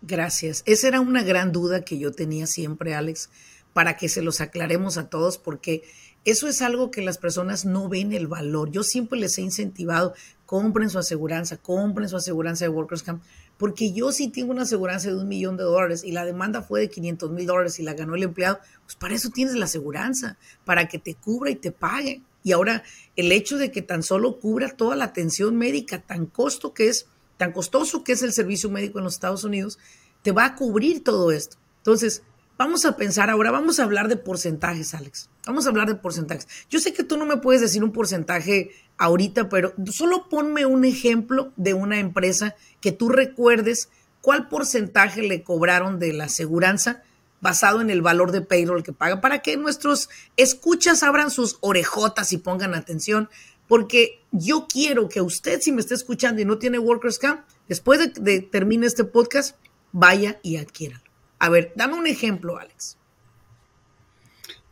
Gracias. 0.00 0.62
Esa 0.64 0.88
era 0.88 1.02
una 1.02 1.22
gran 1.22 1.52
duda 1.52 1.84
que 1.84 1.98
yo 1.98 2.12
tenía 2.12 2.46
siempre, 2.46 2.94
Alex, 2.94 3.28
para 3.74 3.98
que 3.98 4.08
se 4.08 4.22
los 4.22 4.40
aclaremos 4.40 4.96
a 4.96 5.10
todos, 5.10 5.36
porque 5.36 5.82
eso 6.24 6.48
es 6.48 6.62
algo 6.62 6.90
que 6.90 7.02
las 7.02 7.18
personas 7.18 7.66
no 7.66 7.88
ven 7.88 8.12
el 8.12 8.26
valor. 8.26 8.70
Yo 8.70 8.82
siempre 8.82 9.18
les 9.18 9.36
he 9.36 9.42
incentivado, 9.42 10.14
compren 10.46 10.88
su 10.88 10.98
aseguranza, 10.98 11.58
compren 11.58 12.08
su 12.08 12.16
aseguranza 12.16 12.64
de 12.64 12.70
Workers 12.70 13.02
Camp, 13.02 13.22
porque 13.58 13.92
yo 13.92 14.10
sí 14.10 14.28
tengo 14.28 14.52
una 14.52 14.62
aseguranza 14.62 15.08
de 15.08 15.16
un 15.16 15.28
millón 15.28 15.56
de 15.56 15.64
dólares 15.64 16.02
y 16.02 16.12
la 16.12 16.24
demanda 16.24 16.62
fue 16.62 16.80
de 16.80 16.88
500 16.88 17.30
mil 17.30 17.46
dólares 17.46 17.78
y 17.78 17.82
la 17.82 17.94
ganó 17.94 18.14
el 18.14 18.22
empleado, 18.22 18.58
pues 18.84 18.96
para 18.96 19.14
eso 19.14 19.30
tienes 19.30 19.54
la 19.54 19.66
aseguranza, 19.66 20.38
para 20.64 20.88
que 20.88 20.98
te 20.98 21.14
cubra 21.14 21.50
y 21.50 21.56
te 21.56 21.72
pague. 21.72 22.22
Y 22.42 22.52
ahora 22.52 22.82
el 23.16 23.30
hecho 23.30 23.58
de 23.58 23.70
que 23.70 23.82
tan 23.82 24.02
solo 24.02 24.38
cubra 24.38 24.70
toda 24.70 24.96
la 24.96 25.04
atención 25.04 25.56
médica, 25.56 26.00
tan 26.00 26.26
costo 26.26 26.74
que 26.74 26.88
es, 26.88 27.06
tan 27.36 27.52
costoso 27.52 28.02
que 28.02 28.12
es 28.12 28.22
el 28.22 28.32
servicio 28.32 28.70
médico 28.70 28.98
en 28.98 29.04
los 29.04 29.14
Estados 29.14 29.44
Unidos, 29.44 29.78
te 30.22 30.32
va 30.32 30.46
a 30.46 30.54
cubrir 30.54 31.04
todo 31.04 31.32
esto. 31.32 31.56
Entonces, 31.78 32.22
Vamos 32.56 32.84
a 32.84 32.96
pensar 32.96 33.30
ahora, 33.30 33.50
vamos 33.50 33.80
a 33.80 33.82
hablar 33.82 34.06
de 34.06 34.16
porcentajes, 34.16 34.94
Alex. 34.94 35.28
Vamos 35.44 35.66
a 35.66 35.70
hablar 35.70 35.88
de 35.88 35.96
porcentajes. 35.96 36.46
Yo 36.70 36.78
sé 36.78 36.92
que 36.92 37.02
tú 37.02 37.16
no 37.16 37.26
me 37.26 37.38
puedes 37.38 37.60
decir 37.60 37.82
un 37.82 37.90
porcentaje 37.90 38.70
ahorita, 38.96 39.48
pero 39.48 39.74
solo 39.90 40.28
ponme 40.28 40.64
un 40.64 40.84
ejemplo 40.84 41.52
de 41.56 41.74
una 41.74 41.98
empresa 41.98 42.54
que 42.80 42.92
tú 42.92 43.08
recuerdes 43.08 43.88
cuál 44.20 44.48
porcentaje 44.48 45.22
le 45.22 45.42
cobraron 45.42 45.98
de 45.98 46.12
la 46.12 46.24
aseguranza 46.24 47.02
basado 47.40 47.80
en 47.80 47.90
el 47.90 48.02
valor 48.02 48.30
de 48.30 48.40
payroll 48.40 48.84
que 48.84 48.92
paga, 48.92 49.20
para 49.20 49.40
que 49.42 49.56
nuestros 49.56 50.08
escuchas 50.36 51.02
abran 51.02 51.30
sus 51.30 51.58
orejotas 51.60 52.32
y 52.32 52.38
pongan 52.38 52.74
atención, 52.74 53.28
porque 53.66 54.22
yo 54.30 54.66
quiero 54.66 55.08
que 55.08 55.20
usted, 55.20 55.60
si 55.60 55.72
me 55.72 55.80
está 55.80 55.94
escuchando 55.94 56.40
y 56.40 56.44
no 56.44 56.56
tiene 56.56 56.78
Workers 56.78 57.18
Camp, 57.18 57.42
después 57.68 57.98
de 57.98 58.12
que 58.12 58.40
termine 58.40 58.86
este 58.86 59.04
podcast, 59.04 59.56
vaya 59.92 60.38
y 60.42 60.56
adquiera. 60.56 61.03
A 61.38 61.48
ver, 61.48 61.72
dame 61.76 61.94
un 61.94 62.06
ejemplo, 62.06 62.58
Alex. 62.58 62.96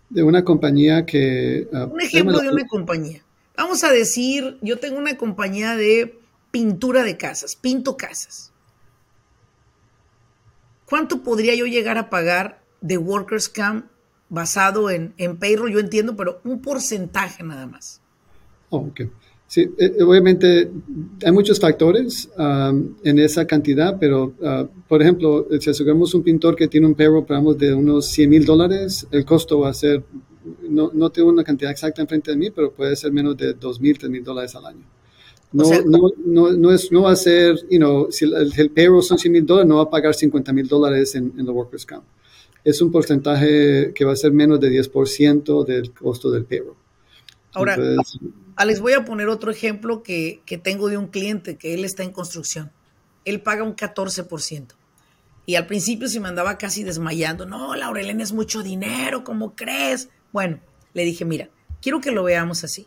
De 0.08 0.22
una 0.22 0.44
compañía 0.44 1.06
que... 1.06 1.68
Ah, 1.72 1.86
un 1.86 2.00
ejemplo 2.00 2.38
de 2.38 2.48
una 2.50 2.66
compañía. 2.66 3.22
Vamos 3.56 3.84
a 3.84 3.92
decir, 3.92 4.58
yo 4.62 4.78
tengo 4.78 4.98
una 4.98 5.16
compañía 5.16 5.76
de 5.76 6.18
pintura 6.50 7.02
de 7.02 7.16
casas, 7.16 7.56
pinto 7.56 7.96
casas. 7.96 8.52
¿Cuánto 10.86 11.22
podría 11.22 11.54
yo 11.54 11.66
llegar 11.66 11.96
a 11.96 12.10
pagar 12.10 12.62
de 12.80 12.98
Workers 12.98 13.48
Camp 13.48 13.86
basado 14.28 14.90
en, 14.90 15.14
en 15.16 15.38
payroll? 15.38 15.72
Yo 15.72 15.80
entiendo, 15.80 16.16
pero 16.16 16.40
un 16.44 16.60
porcentaje 16.60 17.42
nada 17.42 17.66
más. 17.66 18.02
Oh, 18.68 18.78
ok. 18.78 19.02
Sí, 19.52 19.60
eh, 19.60 19.96
eh, 19.98 20.02
obviamente 20.02 20.70
hay 21.22 21.30
muchos 21.30 21.60
factores 21.60 22.26
um, 22.38 22.94
en 23.04 23.18
esa 23.18 23.46
cantidad, 23.46 23.98
pero 24.00 24.32
uh, 24.40 24.66
por 24.88 25.02
ejemplo, 25.02 25.46
si 25.60 25.68
aseguramos 25.68 26.14
un 26.14 26.22
pintor 26.22 26.56
que 26.56 26.68
tiene 26.68 26.86
un 26.86 26.94
payroll, 26.94 27.26
de 27.58 27.74
unos 27.74 28.06
100 28.06 28.30
mil 28.30 28.46
dólares, 28.46 29.06
el 29.10 29.26
costo 29.26 29.60
va 29.60 29.68
a 29.68 29.74
ser, 29.74 30.04
no, 30.70 30.90
no, 30.94 31.10
tengo 31.10 31.28
una 31.28 31.44
cantidad 31.44 31.70
exacta 31.70 32.00
enfrente 32.00 32.30
de 32.30 32.38
mí, 32.38 32.50
pero 32.50 32.72
puede 32.72 32.96
ser 32.96 33.12
menos 33.12 33.36
de 33.36 33.52
2 33.52 33.78
mil, 33.78 33.98
3 33.98 34.10
mil 34.10 34.24
dólares 34.24 34.54
al 34.54 34.64
año. 34.64 34.86
No, 35.52 35.64
no, 35.84 36.10
no, 36.24 36.52
no, 36.52 36.72
es, 36.72 36.90
no 36.90 37.02
va 37.02 37.10
a 37.12 37.16
ser, 37.16 37.56
you 37.70 37.76
know, 37.76 38.10
si 38.10 38.24
el, 38.24 38.70
payroll 38.70 39.02
son 39.02 39.18
100 39.18 39.32
mil 39.32 39.44
dólares, 39.44 39.68
no 39.68 39.76
va 39.76 39.82
a 39.82 39.90
pagar 39.90 40.14
50 40.14 40.50
mil 40.54 40.66
dólares 40.66 41.14
en, 41.14 41.30
en 41.36 41.40
el 41.40 41.50
Workers' 41.50 41.84
Camp. 41.84 42.04
Es 42.64 42.80
un 42.80 42.90
porcentaje 42.90 43.92
que 43.94 44.06
va 44.06 44.12
a 44.12 44.16
ser 44.16 44.32
menos 44.32 44.58
de 44.60 44.70
10% 44.70 45.66
del 45.66 45.92
costo 45.92 46.30
del 46.30 46.46
payroll. 46.46 46.81
Ahora, 47.54 47.76
les 48.64 48.80
voy 48.80 48.94
a 48.94 49.04
poner 49.04 49.28
otro 49.28 49.50
ejemplo 49.50 50.02
que, 50.02 50.42
tengo 50.62 50.88
de 50.88 50.96
un 50.96 51.08
cliente 51.08 51.56
que 51.56 51.74
él 51.74 51.84
está 51.84 52.02
en 52.02 52.12
construcción. 52.12 52.72
Él 53.24 53.40
paga 53.42 53.62
un 53.62 53.76
14%. 53.76 54.74
Y 55.44 55.56
al 55.56 55.66
principio 55.66 56.08
se 56.08 56.20
me 56.20 56.28
andaba 56.28 56.56
casi 56.56 56.84
desmayando. 56.84 57.46
No, 57.46 57.74
Laurelena 57.74 58.22
es 58.22 58.32
mucho 58.32 58.62
dinero, 58.62 59.24
¿cómo 59.24 59.54
crees? 59.54 60.08
Bueno, 60.32 60.60
le 60.94 61.04
dije, 61.04 61.24
mira, 61.24 61.50
quiero 61.80 62.00
que 62.00 62.12
lo 62.12 62.22
veamos 62.22 62.64
así. 62.64 62.86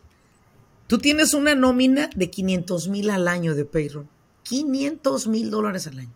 Tú 0.86 0.98
tienes 0.98 1.34
una 1.34 1.54
nómina 1.54 2.08
de 2.14 2.30
500 2.30 2.88
mil 2.88 3.10
al 3.10 3.28
año 3.28 3.54
de 3.54 3.64
payroll. 3.64 4.08
500 4.44 5.26
mil 5.26 5.50
dólares 5.50 5.86
al 5.86 5.98
año. 5.98 6.14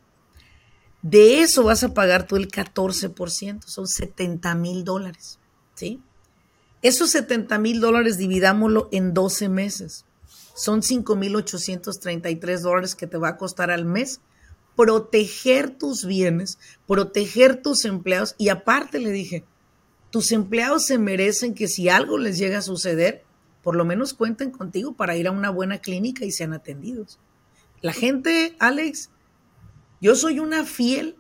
De 1.03 1.41
eso 1.41 1.65
vas 1.65 1.83
a 1.83 1.95
pagar 1.95 2.27
tú 2.27 2.37
el 2.37 2.49
14%, 2.49 3.65
son 3.65 3.87
70 3.87 4.55
mil 4.55 4.85
dólares. 4.85 5.39
¿Sí? 5.75 6.01
Esos 6.83 7.11
70 7.11 7.59
mil 7.59 7.81
dólares 7.81 8.19
dividámoslo 8.19 8.89
en 8.93 9.13
12 9.15 9.49
meses. 9.49 10.05
Son 10.55 10.83
5.833 10.83 12.61
dólares 12.61 12.95
que 12.95 13.07
te 13.07 13.19
va 13.19 13.29
a 13.31 13.37
costar 13.37 13.71
al 13.71 13.85
mes 13.85 14.21
proteger 14.77 15.77
tus 15.77 16.07
bienes, 16.07 16.59
proteger 16.87 17.61
tus 17.61 17.85
empleados. 17.85 18.35
Y 18.39 18.49
aparte 18.49 18.99
le 18.99 19.11
dije, 19.11 19.45
tus 20.11 20.33
empleados 20.33 20.87
se 20.87 20.97
merecen 20.97 21.55
que 21.55 21.69
si 21.69 21.91
algo 21.91 22.17
les 22.17 22.39
llega 22.39 22.59
a 22.59 22.63
suceder, 22.63 23.23
por 23.63 23.77
lo 23.77 23.85
menos 23.85 24.15
cuenten 24.15 24.51
contigo 24.51 24.95
para 24.95 25.17
ir 25.17 25.29
a 25.29 25.33
una 25.33 25.51
buena 25.51 25.79
clínica 25.79 26.25
y 26.25 26.31
sean 26.31 26.55
atendidos. 26.55 27.19
La 27.83 27.93
gente, 27.93 28.57
Alex, 28.59 29.11
yo 30.01 30.15
soy 30.15 30.39
una 30.39 30.65
fiel 30.65 31.17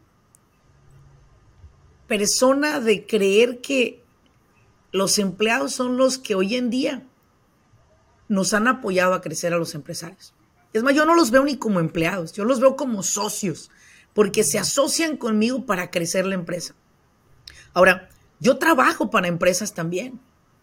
persona 2.07 2.81
de 2.81 3.07
creer 3.07 3.61
que 3.61 4.03
los 4.93 5.19
empleados 5.19 5.73
son 5.73 5.97
los 5.97 6.19
que 6.19 6.35
hoy 6.35 6.57
en 6.57 6.71
día 6.71 7.07
nos 8.29 8.55
han 8.55 8.69
apoyado 8.69 9.15
a 9.15 9.21
crecer 9.21 9.53
a 9.53 9.59
los 9.59 9.75
empresarios. 9.75 10.35
Es 10.73 10.83
más, 10.83 10.95
yo 10.95 11.05
no 11.05 11.15
los 11.15 11.31
veo 11.31 11.45
ni 11.45 11.57
como 11.57 11.81
empleados, 11.81 12.33
yo 12.33 12.45
los 12.45 12.61
veo 12.61 12.77
como 12.77 13.03
socios, 13.03 13.71
porque 14.15 14.45
se 14.45 14.59
asocian 14.59 15.17
conmigo 15.17 15.67
para 15.67 15.91
crecer 15.91 16.27
la 16.27 16.35
empresa. 16.35 16.75
Ahora, 17.73 18.09
yo 18.39 18.59
trabajo 18.59 19.11
para 19.11 19.29
empresas 19.29 19.75
también. 19.75 20.21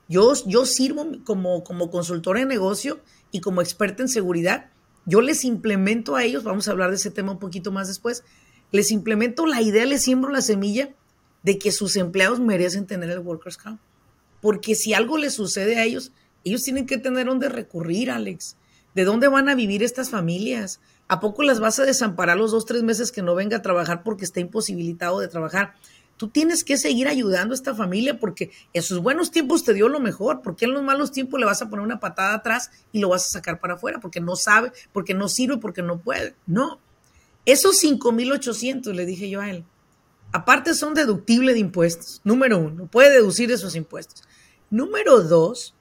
Yo, 0.08 0.34
yo 0.46 0.66
sirvo 0.66 1.06
como, 1.26 1.64
como 1.64 1.92
consultora 1.92 2.40
de 2.40 2.46
negocio 2.46 3.02
y 3.32 3.42
como 3.42 3.62
experta 3.62 4.02
en 4.02 4.10
seguridad. 4.10 4.70
Yo 5.06 5.22
les 5.22 5.44
implemento 5.44 6.16
a 6.16 6.24
ellos, 6.24 6.44
vamos 6.44 6.68
a 6.68 6.72
hablar 6.72 6.90
de 6.90 6.96
ese 6.96 7.12
tema 7.12 7.34
un 7.34 7.40
poquito 7.40 7.72
más 7.72 7.88
después, 7.88 8.24
les 8.72 8.92
implemento 8.92 9.46
la 9.46 9.62
idea, 9.62 9.86
les 9.86 10.04
siembro 10.04 10.32
la 10.32 10.42
semilla 10.42 10.94
de 11.44 11.58
que 11.58 11.72
sus 11.72 11.96
empleados 11.96 12.40
merecen 12.40 12.88
tener 12.88 13.10
el 13.10 13.20
Workers' 13.20 13.58
Camp. 13.58 13.80
Porque 14.41 14.75
si 14.75 14.94
algo 14.94 15.17
les 15.17 15.34
sucede 15.34 15.77
a 15.77 15.84
ellos, 15.84 16.12
ellos 16.44 16.63
tienen 16.63 16.86
que 16.86 16.98
tener 16.98 17.27
dónde 17.27 17.50
recurrir, 17.50 18.12
Alex. 18.12 18.56
¿De 18.96 19.03
dónde 19.03 19.27
van 19.27 19.50
a 19.50 19.56
vivir 19.56 19.84
estas 19.84 20.10
familias? 20.10 20.79
¿A 21.08 21.20
poco 21.20 21.44
las 21.44 21.60
vas 21.60 21.79
a 21.79 21.86
desamparar 21.86 22.38
los 22.38 22.51
dos, 22.51 22.65
tres 22.65 22.84
meses 22.84 23.12
que 23.12 23.22
no 23.22 23.36
venga 23.36 23.58
a 23.58 23.62
trabajar 23.62 24.03
porque 24.03 24.25
está 24.25 24.39
imposibilitado 24.39 25.20
de 25.20 25.27
trabajar? 25.27 25.74
Tú 26.17 26.29
tienes 26.29 26.63
que 26.63 26.77
seguir 26.77 27.08
ayudando 27.08 27.53
a 27.53 27.56
esta 27.56 27.75
familia 27.75 28.20
porque 28.20 28.50
en 28.74 28.82
sus 28.82 29.00
buenos 29.00 29.29
tiempos 29.29 29.63
te 29.63 29.74
dio 29.74 29.88
lo 29.88 30.00
mejor, 30.00 30.41
porque 30.41 30.65
en 30.65 30.74
los 30.74 30.84
malos 30.84 31.12
tiempos 31.12 31.39
le 31.39 31.46
vas 31.46 31.62
a 31.62 31.70
poner 31.70 31.86
una 31.86 32.00
patada 32.00 32.34
atrás 32.34 32.72
y 32.91 33.00
lo 33.00 33.10
vas 33.10 33.27
a 33.27 33.29
sacar 33.29 33.60
para 33.60 33.75
afuera 33.75 34.00
porque 34.00 34.20
no 34.20 34.36
sabe, 34.36 34.72
porque 34.91 35.13
no 35.13 35.29
sirve, 35.29 35.58
porque 35.58 35.84
no 35.84 36.00
puede. 36.00 36.36
No. 36.48 36.79
Esos 37.46 37.82
5.800, 37.84 38.94
le 38.94 39.06
dije 39.06 39.29
yo 39.29 39.41
a 39.41 39.50
él, 39.50 39.63
aparte 40.38 40.74
son 40.74 40.94
deductibles 40.94 41.56
de 41.56 41.62
impuestos. 41.62 42.22
Número 42.24 42.60
uno, 42.60 42.88
puede 42.88 43.12
deducir 43.12 43.51
esos 43.51 43.75
impuestos. 43.75 44.24
Número 44.70 45.22
dos, 45.24 45.74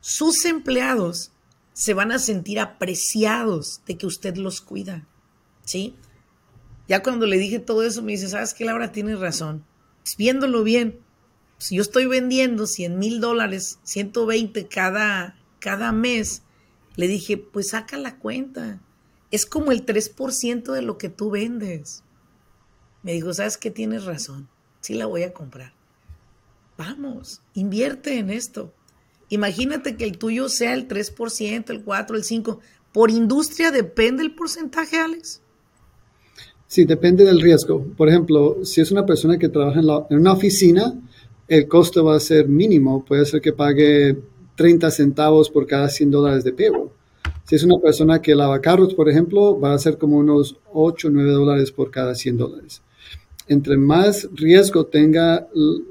sus 0.00 0.44
empleados 0.44 1.32
se 1.72 1.94
van 1.94 2.12
a 2.12 2.18
sentir 2.18 2.60
apreciados 2.60 3.82
de 3.86 3.96
que 3.96 4.06
usted 4.06 4.36
los 4.36 4.60
cuida. 4.60 5.06
¿Sí? 5.64 5.94
Ya 6.88 7.02
cuando 7.02 7.26
le 7.26 7.38
dije 7.38 7.58
todo 7.58 7.82
eso, 7.82 8.02
me 8.02 8.12
dice, 8.12 8.28
¿sabes 8.28 8.54
qué, 8.54 8.64
Laura? 8.64 8.92
Tienes 8.92 9.20
razón. 9.20 9.64
Pues, 10.02 10.16
viéndolo 10.16 10.62
bien, 10.62 11.00
si 11.58 11.76
yo 11.76 11.82
estoy 11.82 12.06
vendiendo 12.06 12.66
100 12.66 12.98
mil 12.98 13.20
dólares, 13.20 13.78
120 13.84 14.66
cada, 14.66 15.36
cada 15.58 15.92
mes, 15.92 16.42
le 16.96 17.06
dije, 17.06 17.36
pues 17.36 17.68
saca 17.68 17.96
la 17.96 18.18
cuenta. 18.18 18.80
Es 19.30 19.46
como 19.46 19.70
el 19.70 19.86
3% 19.86 20.72
de 20.72 20.82
lo 20.82 20.98
que 20.98 21.08
tú 21.08 21.30
vendes. 21.30 22.02
Me 23.02 23.12
dijo, 23.12 23.32
¿sabes 23.32 23.56
qué? 23.56 23.70
Tienes 23.70 24.04
razón. 24.04 24.48
Sí 24.80 24.94
la 24.94 25.06
voy 25.06 25.22
a 25.22 25.32
comprar. 25.32 25.72
Vamos, 26.76 27.42
invierte 27.54 28.18
en 28.18 28.30
esto. 28.30 28.72
Imagínate 29.28 29.96
que 29.96 30.04
el 30.04 30.18
tuyo 30.18 30.48
sea 30.48 30.74
el 30.74 30.88
3%, 30.88 31.70
el 31.70 31.84
4%, 31.84 32.14
el 32.14 32.24
5%. 32.24 32.58
¿Por 32.92 33.10
industria 33.10 33.70
depende 33.70 34.22
el 34.22 34.34
porcentaje, 34.34 34.98
Alex? 34.98 35.40
Sí, 36.66 36.84
depende 36.84 37.24
del 37.24 37.40
riesgo. 37.40 37.84
Por 37.96 38.08
ejemplo, 38.08 38.64
si 38.64 38.80
es 38.80 38.90
una 38.90 39.06
persona 39.06 39.38
que 39.38 39.48
trabaja 39.48 39.80
en, 39.80 40.18
una 40.18 40.32
oficina, 40.32 40.94
el 41.46 41.68
costo 41.68 42.04
va 42.04 42.16
a 42.16 42.20
ser 42.20 42.48
mínimo. 42.48 43.04
Puede 43.04 43.26
ser 43.26 43.40
que 43.40 43.52
pague 43.52 44.18
30 44.56 44.90
centavos 44.90 45.50
por 45.50 45.66
cada 45.66 45.88
100 45.88 46.10
dólares 46.10 46.44
de 46.44 46.52
payroll. 46.52 46.90
Si 47.44 47.56
es 47.56 47.62
una 47.64 47.78
persona 47.78 48.22
que 48.22 48.34
lava 48.34 48.60
carros, 48.60 48.94
por 48.94 49.08
ejemplo, 49.08 49.58
va 49.58 49.74
a 49.74 49.78
ser 49.78 49.98
como 49.98 50.16
unos 50.16 50.56
8 50.72 51.08
o 51.08 51.10
9 51.10 51.30
dólares 51.32 51.72
por 51.72 51.90
cada 51.90 52.14
100 52.14 52.36
dólares. 52.36 52.82
Entre 53.50 53.76
más 53.76 54.28
riesgo 54.32 54.86
tenga 54.86 55.48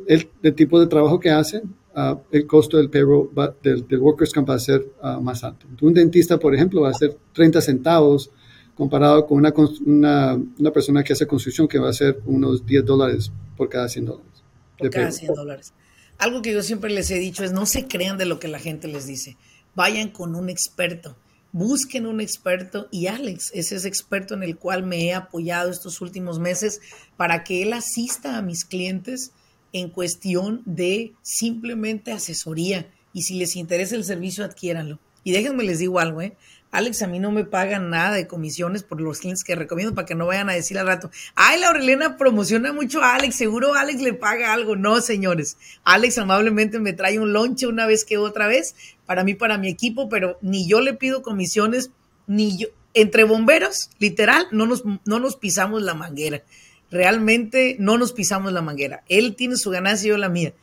el, 0.07 0.55
tipo 0.55 0.79
de 0.79 0.87
trabajo 0.87 1.19
que 1.19 1.29
hacen, 1.29 1.75
uh, 1.93 2.17
el 2.31 2.47
costo 2.47 2.77
del 2.77 2.89
payroll 2.89 3.29
del, 3.61 3.85
workers 3.99 4.31
comp 4.31 4.49
va 4.49 4.53
a 4.53 4.59
ser 4.59 4.87
uh, 5.03 5.19
más 5.21 5.43
alto. 5.43 5.67
Un 5.81 5.93
dentista, 5.93 6.39
por 6.39 6.55
ejemplo, 6.55 6.79
va 6.79 6.91
a 6.91 6.93
ser 6.93 7.17
30 7.33 7.59
centavos 7.59 8.31
comparado 8.75 9.27
con 9.27 9.39
una, 9.39 9.53
una, 9.85 10.41
una, 10.57 10.71
persona 10.71 11.03
que 11.03 11.11
hace 11.11 11.27
construcción 11.27 11.67
que 11.67 11.79
va 11.79 11.89
a 11.89 11.93
ser 11.93 12.21
unos 12.25 12.65
10 12.65 12.85
dólares 12.85 13.29
por 13.57 13.67
cada 13.67 13.89
100 13.89 14.05
dólares. 14.05 14.43
Por 14.77 14.89
cada 14.89 15.11
100 15.11 15.33
dólares. 15.33 15.73
Algo 16.17 16.41
que 16.41 16.53
yo 16.53 16.63
siempre 16.63 16.89
les 16.89 17.11
he 17.11 17.19
dicho 17.19 17.43
es 17.43 17.51
no 17.51 17.65
se 17.65 17.87
crean 17.89 18.17
de 18.17 18.25
lo 18.25 18.39
que 18.39 18.47
la 18.47 18.59
gente 18.59 18.87
les 18.87 19.05
dice. 19.05 19.35
Vayan 19.75 20.11
con 20.11 20.33
un 20.33 20.49
experto. 20.49 21.17
Busquen 21.51 22.05
un 22.05 22.21
experto 22.21 22.87
y 22.91 23.07
Alex 23.07 23.51
es 23.55 23.71
ese 23.71 23.87
experto 23.87 24.35
en 24.35 24.43
el 24.43 24.57
cual 24.57 24.83
me 24.83 25.05
he 25.05 25.13
apoyado 25.13 25.71
estos 25.71 25.99
últimos 25.99 26.37
meses 26.37 26.79
para 27.17 27.43
que 27.43 27.63
él 27.63 27.73
asista 27.73 28.37
a 28.37 28.43
mis 28.43 28.65
clientes 28.65 29.31
en 29.73 29.89
cuestión 29.89 30.61
de 30.65 31.13
simplemente 31.23 32.11
asesoría. 32.11 32.87
Y 33.13 33.23
si 33.23 33.39
les 33.39 33.55
interesa 33.55 33.95
el 33.95 34.03
servicio, 34.03 34.45
adquiéranlo. 34.45 34.99
Y 35.23 35.31
déjenme 35.31 35.63
les 35.63 35.79
digo 35.79 35.99
algo, 35.99 36.21
¿eh? 36.21 36.35
Alex, 36.71 37.01
a 37.01 37.07
mí 37.07 37.17
no 37.17 37.31
me 37.31 37.45
pagan 37.45 37.89
nada 37.89 38.13
de 38.13 38.27
comisiones 38.27 38.83
por 38.83 39.01
los 39.01 39.19
clientes 39.19 39.43
que 39.43 39.55
recomiendo 39.55 39.95
para 39.95 40.05
que 40.05 40.13
no 40.13 40.27
vayan 40.27 40.51
a 40.51 40.53
decir 40.53 40.77
al 40.77 40.85
rato, 40.85 41.09
ay, 41.33 41.59
la 41.59 42.15
promociona 42.17 42.71
mucho 42.73 43.01
a 43.01 43.15
Alex, 43.15 43.35
seguro 43.35 43.73
Alex 43.73 44.01
le 44.01 44.13
paga 44.13 44.53
algo. 44.53 44.75
No, 44.75 45.01
señores, 45.01 45.57
Alex 45.83 46.19
amablemente 46.19 46.79
me 46.79 46.93
trae 46.93 47.17
un 47.17 47.33
lonche 47.33 47.65
una 47.65 47.87
vez 47.87 48.05
que 48.05 48.19
otra 48.19 48.45
vez, 48.45 48.75
para 49.09 49.23
mí, 49.23 49.33
para 49.33 49.57
mi 49.57 49.69
equipo, 49.69 50.07
pero 50.07 50.37
ni 50.43 50.67
yo 50.67 50.81
le 50.81 50.93
pido 50.93 51.23
comisiones, 51.23 51.89
ni 52.27 52.59
yo, 52.59 52.67
entre 52.93 53.23
bomberos, 53.23 53.89
literal, 53.97 54.45
no 54.51 54.67
nos, 54.67 54.83
no 54.85 55.19
nos 55.19 55.35
pisamos 55.35 55.81
la 55.81 55.95
manguera. 55.95 56.43
Realmente 56.91 57.75
no 57.79 57.97
nos 57.97 58.13
pisamos 58.13 58.53
la 58.53 58.61
manguera. 58.61 59.03
Él 59.09 59.35
tiene 59.35 59.55
su 59.55 59.71
ganancia 59.71 60.05
y 60.05 60.09
yo 60.09 60.17
la 60.19 60.29
mía. 60.29 60.53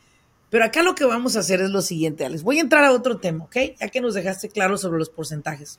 Pero 0.49 0.63
acá 0.63 0.81
lo 0.81 0.95
que 0.95 1.03
vamos 1.03 1.35
a 1.35 1.39
hacer 1.39 1.59
es 1.59 1.71
lo 1.71 1.81
siguiente, 1.81 2.23
Alex. 2.23 2.43
Voy 2.43 2.59
a 2.59 2.61
entrar 2.61 2.85
a 2.85 2.93
otro 2.93 3.17
tema, 3.17 3.43
¿ok? 3.43 3.57
Ya 3.81 3.89
que 3.89 3.99
nos 3.99 4.13
dejaste 4.13 4.47
claro 4.47 4.77
sobre 4.77 4.97
los 4.97 5.09
porcentajes. 5.09 5.77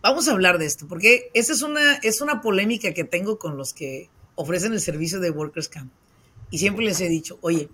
Vamos 0.00 0.28
a 0.28 0.30
hablar 0.30 0.58
de 0.58 0.66
esto, 0.66 0.86
porque 0.86 1.32
esa 1.34 1.54
es 1.54 1.62
una, 1.62 1.94
es 2.04 2.20
una 2.20 2.40
polémica 2.40 2.94
que 2.94 3.02
tengo 3.02 3.40
con 3.40 3.56
los 3.56 3.74
que 3.74 4.10
ofrecen 4.36 4.74
el 4.74 4.80
servicio 4.80 5.18
de 5.18 5.30
Workers 5.30 5.68
Camp. 5.68 5.92
Y 6.50 6.58
siempre 6.58 6.84
les 6.84 7.00
he 7.00 7.08
dicho, 7.08 7.36
oye, 7.40 7.68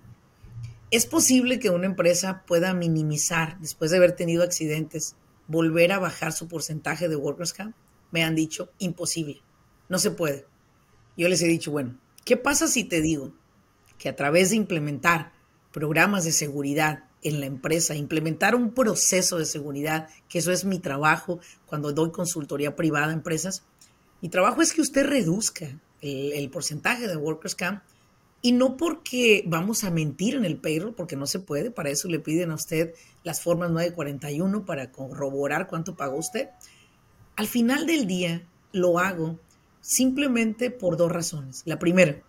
¿es 0.91 1.05
posible 1.05 1.59
que 1.59 1.69
una 1.69 1.87
empresa 1.87 2.43
pueda 2.45 2.73
minimizar, 2.73 3.57
después 3.59 3.91
de 3.91 3.97
haber 3.97 4.11
tenido 4.11 4.43
accidentes, 4.43 5.15
volver 5.47 5.91
a 5.91 5.99
bajar 5.99 6.33
su 6.33 6.47
porcentaje 6.47 7.09
de 7.09 7.15
Workers 7.15 7.53
Camp? 7.53 7.75
Me 8.11 8.23
han 8.23 8.35
dicho, 8.35 8.69
imposible, 8.77 9.41
no 9.89 9.97
se 9.97 10.11
puede. 10.11 10.45
Yo 11.17 11.27
les 11.29 11.41
he 11.41 11.47
dicho, 11.47 11.71
bueno, 11.71 11.97
¿qué 12.25 12.37
pasa 12.37 12.67
si 12.67 12.83
te 12.83 13.01
digo 13.01 13.33
que 13.97 14.09
a 14.09 14.15
través 14.15 14.49
de 14.49 14.57
implementar 14.57 15.31
programas 15.71 16.25
de 16.25 16.31
seguridad 16.31 17.05
en 17.23 17.39
la 17.39 17.45
empresa, 17.45 17.95
implementar 17.95 18.55
un 18.55 18.73
proceso 18.73 19.37
de 19.37 19.45
seguridad, 19.45 20.09
que 20.27 20.39
eso 20.39 20.51
es 20.51 20.65
mi 20.65 20.79
trabajo 20.79 21.39
cuando 21.65 21.93
doy 21.93 22.11
consultoría 22.11 22.75
privada 22.75 23.07
a 23.07 23.13
empresas. 23.13 23.63
Mi 24.21 24.29
trabajo 24.29 24.61
es 24.61 24.73
que 24.73 24.81
usted 24.81 25.05
reduzca 25.05 25.79
el, 26.01 26.49
porcentaje 26.49 27.07
de 27.07 27.15
Workers 27.15 27.55
Camp 27.55 27.83
y 28.41 28.53
no 28.53 28.77
porque 28.77 29.43
vamos 29.45 29.83
a 29.83 29.91
mentir 29.91 30.35
en 30.35 30.45
el 30.45 30.57
payroll, 30.57 30.95
porque 30.95 31.15
no 31.15 31.27
se 31.27 31.39
puede, 31.39 31.71
para 31.71 31.89
eso 31.89 32.07
le 32.07 32.19
piden 32.19 32.51
a 32.51 32.55
usted 32.55 32.93
las 33.23 33.41
formas 33.41 33.71
941 33.71 34.65
para 34.65 34.91
corroborar 34.91 35.67
cuánto 35.67 35.95
pagó 35.95 36.17
usted. 36.17 36.49
Al 37.35 37.47
final 37.47 37.85
del 37.85 38.07
día 38.07 38.47
lo 38.71 38.99
hago 38.99 39.39
simplemente 39.79 40.71
por 40.71 40.97
dos 40.97 41.11
razones. 41.11 41.61
La 41.65 41.79
primera, 41.79 42.23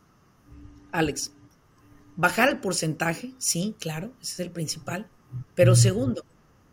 Alex, 0.91 1.33
Bajar 2.17 2.51
el 2.51 2.61
porcentaje, 2.61 3.33
sí, 3.39 3.75
claro, 3.79 4.13
ese 4.21 4.35
es 4.35 4.41
el 4.41 4.51
principal. 4.51 5.09
Pero 5.55 5.75
segundo, 5.75 6.25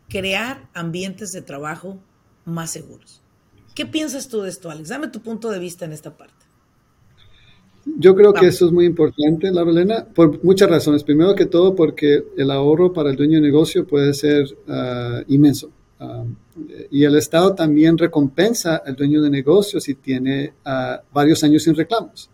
crear 0.08 0.68
ambientes 0.74 1.32
de 1.32 1.40
trabajo 1.40 1.98
más 2.44 2.70
seguros. 2.70 3.22
¿Qué 3.74 3.86
piensas 3.86 4.28
tú 4.28 4.42
de 4.42 4.50
esto, 4.50 4.70
Alex? 4.70 4.90
Dame 4.90 5.08
tu 5.08 5.22
punto 5.22 5.50
de 5.50 5.58
vista 5.58 5.86
en 5.86 5.92
esta 5.92 6.16
parte. 6.16 6.39
Yo 7.98 8.14
creo 8.14 8.32
que 8.32 8.46
eso 8.46 8.66
es 8.66 8.72
muy 8.72 8.86
importante, 8.86 9.50
Laura 9.50 9.70
Elena, 9.70 10.06
por 10.06 10.42
muchas 10.44 10.70
razones. 10.70 11.04
Primero 11.04 11.34
que 11.34 11.46
todo, 11.46 11.74
porque 11.74 12.24
el 12.36 12.50
ahorro 12.50 12.92
para 12.92 13.10
el 13.10 13.16
dueño 13.16 13.36
de 13.36 13.42
negocio 13.42 13.86
puede 13.86 14.14
ser 14.14 14.46
ah, 14.68 15.22
inmenso. 15.28 15.70
Ah, 15.98 16.24
y 16.90 17.04
el 17.04 17.16
Estado 17.16 17.54
también 17.54 17.96
recompensa 17.98 18.82
al 18.84 18.96
dueño 18.96 19.22
de 19.22 19.30
negocio 19.30 19.80
si 19.80 19.94
tiene 19.94 20.52
ah, 20.64 21.02
varios 21.12 21.42
años 21.44 21.62
sin 21.62 21.74
reclamos. 21.74 22.30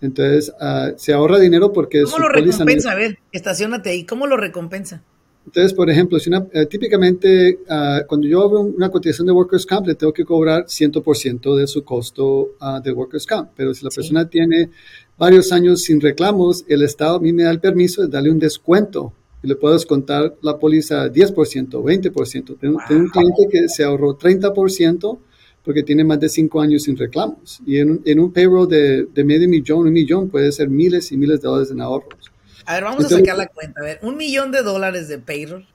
Entonces, 0.00 0.52
uh, 0.60 0.92
se 0.96 1.12
ahorra 1.12 1.38
dinero 1.38 1.72
porque... 1.72 2.02
¿Cómo 2.02 2.18
lo 2.18 2.28
recompensa? 2.28 2.92
A 2.92 2.94
ver, 2.94 3.18
estacionate 3.32 3.90
ahí. 3.90 4.04
¿Cómo 4.04 4.26
lo 4.26 4.36
recompensa? 4.36 5.02
Entonces, 5.46 5.72
por 5.72 5.88
ejemplo, 5.88 6.18
si 6.18 6.28
una, 6.28 6.46
eh, 6.52 6.66
típicamente 6.66 7.60
uh, 7.68 8.06
cuando 8.06 8.26
yo 8.26 8.42
hago 8.42 8.60
una 8.60 8.90
cotización 8.90 9.28
de 9.28 9.32
Workers' 9.32 9.64
Comp, 9.64 9.86
le 9.86 9.94
tengo 9.94 10.12
que 10.12 10.24
cobrar 10.24 10.66
100% 10.66 11.56
de 11.56 11.66
su 11.68 11.84
costo 11.84 12.50
uh, 12.60 12.82
de 12.82 12.92
Workers' 12.92 13.26
Comp. 13.26 13.50
Pero 13.56 13.72
si 13.72 13.84
la 13.84 13.90
persona 13.90 14.28
tiene 14.28 14.70
varios 15.16 15.52
años 15.52 15.82
sin 15.82 16.00
reclamos, 16.00 16.64
el 16.68 16.82
Estado 16.82 17.16
a 17.16 17.20
mí 17.20 17.32
me 17.32 17.44
da 17.44 17.50
el 17.52 17.60
permiso 17.60 18.02
de 18.02 18.08
darle 18.08 18.30
un 18.30 18.40
descuento 18.40 19.12
y 19.42 19.46
le 19.46 19.54
puedo 19.54 19.74
descontar 19.74 20.34
la 20.42 20.58
póliza 20.58 21.06
10%, 21.06 21.34
20%. 21.34 22.58
Tengo, 22.58 22.78
tengo 22.88 23.00
un 23.00 23.08
cliente 23.08 23.48
que 23.50 23.68
se 23.68 23.84
ahorró 23.84 24.18
30% 24.18 25.18
porque 25.62 25.82
tiene 25.82 26.04
más 26.04 26.18
de 26.18 26.28
cinco 26.28 26.60
años 26.60 26.82
sin 26.82 26.96
reclamos. 26.96 27.60
Y 27.64 27.78
en, 27.78 28.00
en 28.04 28.18
un 28.20 28.32
payroll 28.32 28.68
de, 28.68 29.06
de, 29.06 29.24
medio 29.24 29.48
millón, 29.48 29.86
un 29.86 29.92
millón, 29.92 30.28
puede 30.28 30.50
ser 30.50 30.68
miles 30.68 31.12
y 31.12 31.16
miles 31.16 31.40
de 31.40 31.48
dólares 31.48 31.70
en 31.70 31.80
ahorros. 31.80 32.30
A 32.66 32.74
ver, 32.74 32.84
vamos 32.84 33.04
a 33.04 33.08
sacar 33.08 33.36
la 33.36 33.46
cuenta. 33.46 33.80
A 33.80 33.84
ver, 33.84 33.98
un 34.02 34.16
millón 34.16 34.52
de 34.52 34.62
dólares 34.62 35.08
de 35.08 35.18
payroll. 35.18 35.66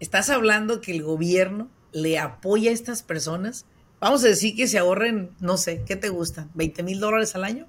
¿Estás 0.00 0.30
hablando 0.30 0.80
que 0.80 0.92
el 0.92 1.02
gobierno 1.02 1.68
le 1.92 2.18
apoya 2.18 2.70
a 2.70 2.74
estas 2.74 3.02
personas? 3.02 3.66
Vamos 4.00 4.24
a 4.24 4.28
decir 4.28 4.54
que 4.54 4.66
se 4.66 4.78
ahorren, 4.78 5.30
no 5.40 5.56
sé, 5.56 5.82
¿qué 5.86 5.96
te 5.96 6.10
gusta? 6.10 6.48
¿20 6.54 6.82
mil 6.82 7.00
dólares 7.00 7.34
al 7.34 7.44
año? 7.44 7.66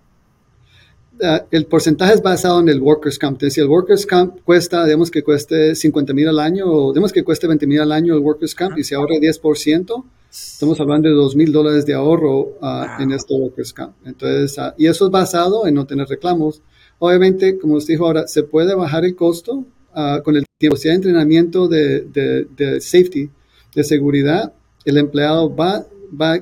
Uh, 1.19 1.39
el 1.49 1.65
porcentaje 1.65 2.13
es 2.13 2.21
basado 2.21 2.59
en 2.59 2.69
el 2.69 2.79
Workers' 2.79 3.17
Comp. 3.17 3.41
Si 3.41 3.59
el 3.59 3.67
Workers' 3.67 4.05
Comp 4.05 4.41
cuesta, 4.43 4.85
digamos 4.85 5.09
que 5.09 5.23
cueste 5.23 5.73
50 5.73 6.13
mil 6.13 6.27
al 6.27 6.39
año, 6.39 6.65
o 6.67 6.91
digamos 6.91 7.11
que 7.11 7.23
cueste 7.23 7.47
20 7.47 7.65
mil 7.65 7.81
al 7.81 7.91
año 7.91 8.13
el 8.13 8.19
Workers' 8.19 8.53
Comp 8.53 8.77
y 8.77 8.83
se 8.83 8.93
ahorra 8.93 9.15
10%, 9.15 10.03
Estamos 10.29 10.79
hablando 10.79 11.07
de 11.07 11.15
dos 11.15 11.35
mil 11.35 11.51
dólares 11.51 11.85
de 11.85 11.93
ahorro 11.93 12.57
ah, 12.61 12.97
en 12.99 13.11
este 13.11 13.33
Workers 13.33 13.73
Camp. 13.73 13.95
Entonces, 14.05 14.57
ah, 14.59 14.73
y 14.77 14.87
eso 14.87 15.05
es 15.05 15.11
basado 15.11 15.65
en 15.65 15.73
no 15.73 15.85
tener 15.85 16.07
reclamos. 16.07 16.61
Obviamente, 16.99 17.57
como 17.59 17.75
usted 17.75 17.93
dijo 17.93 18.05
ahora, 18.05 18.27
se 18.27 18.43
puede 18.43 18.73
bajar 18.75 19.05
el 19.05 19.15
costo 19.15 19.65
ah, 19.93 20.21
con 20.23 20.35
el 20.35 20.45
tiempo. 20.57 20.77
Si 20.77 20.89
hay 20.89 20.95
entrenamiento 20.95 21.67
de, 21.67 22.01
de, 22.01 22.47
de, 22.55 22.81
safety, 22.81 23.29
de 23.75 23.83
seguridad, 23.83 24.53
el 24.85 24.97
empleado 24.97 25.53
va, 25.55 25.85
va, 26.19 26.39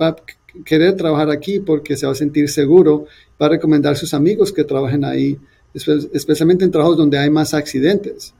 va 0.00 0.16
querer 0.64 0.94
trabajar 0.96 1.30
aquí 1.30 1.60
porque 1.60 1.96
se 1.96 2.06
va 2.06 2.12
a 2.12 2.14
sentir 2.14 2.48
seguro, 2.48 3.06
va 3.40 3.46
a 3.46 3.50
recomendar 3.50 3.92
a 3.92 3.96
sus 3.96 4.14
amigos 4.14 4.52
que 4.52 4.64
trabajen 4.64 5.04
ahí, 5.04 5.38
especialmente 5.74 6.64
en 6.64 6.70
trabajos 6.70 6.96
donde 6.96 7.18
hay 7.18 7.30
más 7.30 7.52
accidentes. 7.52 8.32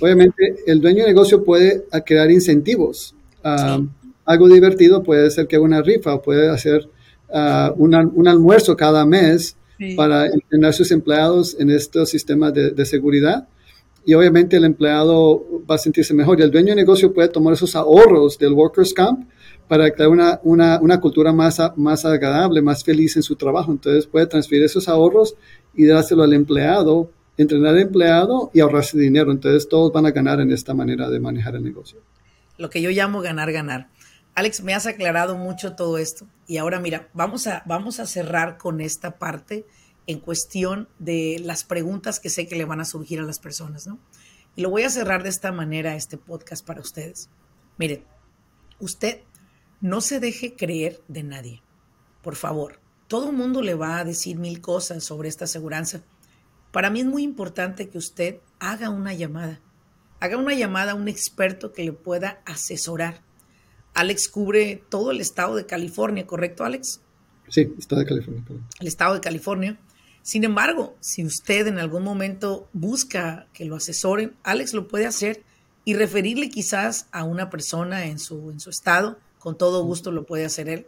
Obviamente, 0.00 0.56
el 0.66 0.80
dueño 0.80 1.04
de 1.04 1.10
negocio 1.10 1.44
puede 1.44 1.84
crear 2.04 2.30
incentivos. 2.30 3.14
Ah, 3.42 3.80
algo 4.24 4.48
divertido 4.48 5.02
puede 5.02 5.30
ser 5.30 5.46
que 5.46 5.56
haga 5.56 5.64
una 5.64 5.82
rifa 5.82 6.14
o 6.14 6.22
puede 6.22 6.48
hacer 6.48 6.88
uh, 7.28 7.72
un 7.76 8.28
almuerzo 8.28 8.76
cada 8.76 9.04
mes 9.06 9.56
para 9.96 10.26
entrenar 10.26 10.70
a 10.70 10.72
sus 10.72 10.90
empleados 10.90 11.56
en 11.58 11.70
estos 11.70 12.10
sistemas 12.10 12.52
de, 12.54 12.84
seguridad. 12.84 13.48
Y 14.04 14.14
obviamente 14.14 14.56
el 14.56 14.64
empleado 14.64 15.44
va 15.70 15.74
a 15.74 15.78
sentirse 15.78 16.14
mejor. 16.14 16.40
Y 16.40 16.42
el 16.42 16.50
dueño 16.50 16.68
de 16.68 16.76
negocio 16.76 17.12
puede 17.12 17.28
tomar 17.28 17.54
esos 17.54 17.76
ahorros 17.76 18.38
del 18.38 18.52
Workers' 18.52 18.94
Camp 18.94 19.28
para 19.68 19.90
crear 19.90 20.08
una, 20.08 20.40
una, 20.42 20.80
una 20.80 21.00
cultura 21.00 21.32
más, 21.32 21.60
más 21.76 22.04
agradable, 22.04 22.62
más 22.62 22.82
feliz 22.82 23.16
en 23.16 23.22
su 23.22 23.36
trabajo. 23.36 23.70
Entonces 23.70 24.06
puede 24.06 24.26
transferir 24.26 24.64
esos 24.64 24.88
ahorros 24.88 25.36
y 25.74 25.84
dárselo 25.84 26.22
al 26.22 26.32
empleado 26.32 27.10
entrenar 27.42 27.74
al 27.74 27.80
empleado 27.80 28.50
y 28.52 28.60
ahorrarse 28.60 28.98
dinero. 28.98 29.32
Entonces 29.32 29.68
todos 29.68 29.92
van 29.92 30.06
a 30.06 30.10
ganar 30.10 30.40
en 30.40 30.52
esta 30.52 30.74
manera 30.74 31.08
de 31.08 31.20
manejar 31.20 31.56
el 31.56 31.64
negocio. 31.64 31.98
Lo 32.58 32.68
que 32.68 32.82
yo 32.82 32.90
llamo 32.90 33.22
ganar, 33.22 33.50
ganar. 33.52 33.88
Alex, 34.34 34.62
me 34.62 34.74
has 34.74 34.86
aclarado 34.86 35.36
mucho 35.36 35.74
todo 35.74 35.98
esto 35.98 36.26
y 36.46 36.58
ahora 36.58 36.80
mira, 36.80 37.08
vamos 37.12 37.46
a, 37.46 37.62
vamos 37.66 38.00
a 38.00 38.06
cerrar 38.06 38.58
con 38.58 38.80
esta 38.80 39.18
parte 39.18 39.66
en 40.06 40.20
cuestión 40.20 40.88
de 40.98 41.40
las 41.42 41.64
preguntas 41.64 42.20
que 42.20 42.30
sé 42.30 42.46
que 42.46 42.56
le 42.56 42.64
van 42.64 42.80
a 42.80 42.84
surgir 42.84 43.20
a 43.20 43.24
las 43.24 43.38
personas, 43.38 43.86
¿no? 43.86 43.98
Y 44.56 44.62
lo 44.62 44.70
voy 44.70 44.82
a 44.82 44.90
cerrar 44.90 45.22
de 45.22 45.28
esta 45.28 45.52
manera, 45.52 45.94
este 45.94 46.16
podcast 46.16 46.66
para 46.66 46.80
ustedes. 46.80 47.28
Miren, 47.78 48.04
usted 48.78 49.22
no 49.80 50.00
se 50.00 50.20
deje 50.20 50.56
creer 50.56 51.00
de 51.08 51.22
nadie, 51.22 51.62
por 52.22 52.36
favor. 52.36 52.80
Todo 53.06 53.30
el 53.30 53.36
mundo 53.36 53.62
le 53.62 53.74
va 53.74 53.98
a 53.98 54.04
decir 54.04 54.36
mil 54.36 54.60
cosas 54.60 55.04
sobre 55.04 55.28
esta 55.28 55.44
aseguranza 55.44 56.02
para 56.70 56.90
mí 56.90 57.00
es 57.00 57.06
muy 57.06 57.22
importante 57.22 57.88
que 57.88 57.98
usted 57.98 58.40
haga 58.60 58.90
una 58.90 59.12
llamada. 59.12 59.60
Haga 60.20 60.36
una 60.36 60.54
llamada 60.54 60.92
a 60.92 60.94
un 60.94 61.08
experto 61.08 61.72
que 61.72 61.84
le 61.84 61.92
pueda 61.92 62.42
asesorar. 62.44 63.22
Alex 63.94 64.28
cubre 64.28 64.82
todo 64.88 65.10
el 65.10 65.20
estado 65.20 65.56
de 65.56 65.66
California, 65.66 66.26
¿correcto, 66.26 66.64
Alex? 66.64 67.00
Sí, 67.48 67.72
estado 67.78 68.00
de 68.00 68.06
California. 68.06 68.44
El 68.78 68.86
estado 68.86 69.14
de 69.14 69.20
California. 69.20 69.78
Sin 70.22 70.44
embargo, 70.44 70.96
si 71.00 71.24
usted 71.24 71.66
en 71.66 71.78
algún 71.78 72.04
momento 72.04 72.68
busca 72.72 73.46
que 73.52 73.64
lo 73.64 73.76
asesoren, 73.76 74.36
Alex 74.42 74.74
lo 74.74 74.86
puede 74.86 75.06
hacer 75.06 75.42
y 75.84 75.94
referirle 75.94 76.50
quizás 76.50 77.06
a 77.10 77.24
una 77.24 77.50
persona 77.50 78.06
en 78.06 78.18
su, 78.18 78.50
en 78.50 78.60
su 78.60 78.70
estado. 78.70 79.18
Con 79.38 79.56
todo 79.56 79.82
gusto 79.84 80.12
lo 80.12 80.26
puede 80.26 80.44
hacer 80.44 80.68
él. 80.68 80.86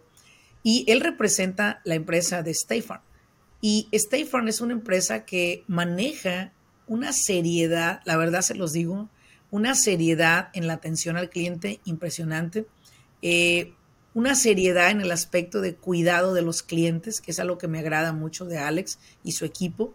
Y 0.62 0.84
él 0.86 1.00
representa 1.00 1.80
la 1.84 1.94
empresa 1.94 2.42
de 2.42 2.50
State 2.52 2.82
Farm. 2.82 3.02
Y 3.60 3.88
State 3.92 4.26
Farm 4.26 4.48
es 4.48 4.60
una 4.60 4.74
empresa 4.74 5.24
que 5.24 5.64
maneja 5.66 6.52
una 6.86 7.12
seriedad, 7.12 8.00
la 8.04 8.16
verdad 8.16 8.42
se 8.42 8.54
los 8.54 8.72
digo, 8.72 9.08
una 9.50 9.74
seriedad 9.74 10.50
en 10.52 10.66
la 10.66 10.74
atención 10.74 11.16
al 11.16 11.30
cliente 11.30 11.80
impresionante, 11.84 12.66
eh, 13.22 13.74
una 14.14 14.35
seriedad 14.35 14.90
en 14.90 15.00
el 15.00 15.11
aspecto 15.11 15.61
de 15.61 15.74
cuidado 15.74 16.35
de 16.35 16.42
los 16.42 16.62
clientes, 16.62 17.20
que 17.20 17.30
es 17.30 17.40
algo 17.40 17.56
que 17.56 17.68
me 17.68 17.78
agrada 17.78 18.12
mucho 18.12 18.44
de 18.44 18.58
Alex 18.58 18.98
y 19.24 19.32
su 19.32 19.44
equipo. 19.44 19.94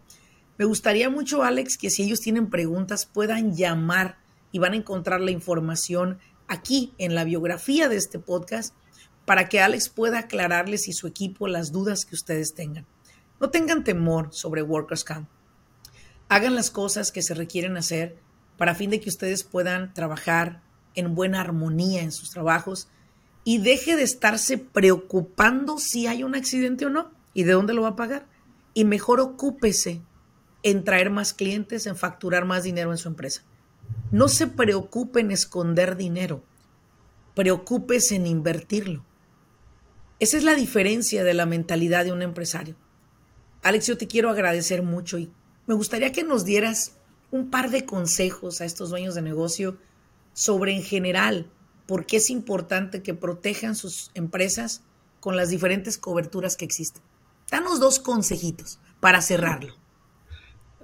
Me 0.57 0.65
gustaría 0.65 1.09
mucho, 1.09 1.43
Alex, 1.43 1.77
que 1.77 1.91
si 1.91 2.03
ellos 2.03 2.21
tienen 2.21 2.49
preguntas 2.49 3.05
puedan 3.05 3.55
llamar 3.55 4.17
y 4.51 4.59
van 4.59 4.73
a 4.73 4.77
encontrar 4.77 5.21
la 5.21 5.31
información 5.31 6.17
aquí 6.47 6.93
en 6.97 7.13
la 7.13 7.25
biografía 7.25 7.89
de 7.89 7.97
este 7.97 8.17
podcast 8.17 8.73
para 9.25 9.49
que 9.49 9.59
Alex 9.59 9.89
pueda 9.89 10.19
aclararles 10.19 10.87
y 10.87 10.93
su 10.93 11.05
equipo 11.05 11.47
las 11.47 11.71
dudas 11.71 12.05
que 12.05 12.15
ustedes 12.15 12.55
tengan. 12.55 12.87
No 13.39 13.51
tengan 13.51 13.83
temor 13.83 14.29
sobre 14.31 14.63
Workers 14.63 15.03
Camp. 15.03 15.29
Hagan 16.29 16.55
las 16.55 16.71
cosas 16.71 17.11
que 17.11 17.21
se 17.21 17.35
requieren 17.35 17.77
hacer 17.77 18.17
para 18.57 18.73
fin 18.73 18.89
de 18.89 18.99
que 18.99 19.09
ustedes 19.09 19.43
puedan 19.43 19.93
trabajar 19.93 20.63
en 20.95 21.13
buena 21.13 21.41
armonía 21.41 22.01
en 22.01 22.11
sus 22.11 22.31
trabajos 22.31 22.87
y 23.47 23.59
deje 23.59 23.95
de 23.95 24.03
estarse 24.03 24.57
preocupando 24.57 25.77
si 25.77 26.05
hay 26.05 26.21
un 26.25 26.35
accidente 26.35 26.85
o 26.85 26.89
no 26.89 27.11
y 27.33 27.43
de 27.43 27.53
dónde 27.53 27.73
lo 27.73 27.83
va 27.83 27.87
a 27.87 27.95
pagar. 27.95 28.27
Y 28.73 28.83
mejor 28.83 29.21
ocúpese 29.21 30.01
en 30.63 30.83
traer 30.83 31.11
más 31.11 31.33
clientes, 31.33 31.87
en 31.87 31.95
facturar 31.95 32.43
más 32.43 32.63
dinero 32.63 32.91
en 32.91 32.97
su 32.97 33.07
empresa. 33.07 33.43
No 34.11 34.27
se 34.27 34.47
preocupe 34.47 35.21
en 35.21 35.31
esconder 35.31 35.95
dinero, 35.95 36.43
preocúpese 37.35 38.15
en 38.15 38.27
invertirlo. 38.27 39.05
Esa 40.19 40.35
es 40.35 40.43
la 40.43 40.53
diferencia 40.53 41.23
de 41.23 41.33
la 41.33 41.45
mentalidad 41.45 42.03
de 42.03 42.11
un 42.11 42.23
empresario. 42.23 42.75
Alex, 43.63 43.87
yo 43.87 43.97
te 43.97 44.07
quiero 44.07 44.29
agradecer 44.29 44.83
mucho 44.83 45.19
y 45.19 45.31
me 45.67 45.73
gustaría 45.73 46.11
que 46.11 46.25
nos 46.25 46.43
dieras 46.43 46.97
un 47.31 47.49
par 47.49 47.69
de 47.69 47.85
consejos 47.85 48.59
a 48.59 48.65
estos 48.65 48.89
dueños 48.89 49.15
de 49.15 49.21
negocio 49.21 49.77
sobre 50.33 50.75
en 50.75 50.83
general 50.83 51.49
por 51.87 52.05
qué 52.05 52.17
es 52.17 52.29
importante 52.29 53.01
que 53.01 53.13
protejan 53.13 53.75
sus 53.75 54.11
empresas 54.13 54.81
con 55.19 55.35
las 55.35 55.49
diferentes 55.49 55.97
coberturas 55.97 56.55
que 56.55 56.65
existen. 56.65 57.01
Danos 57.49 57.79
dos 57.79 57.99
consejitos 57.99 58.79
para 58.99 59.21
cerrarlo. 59.21 59.73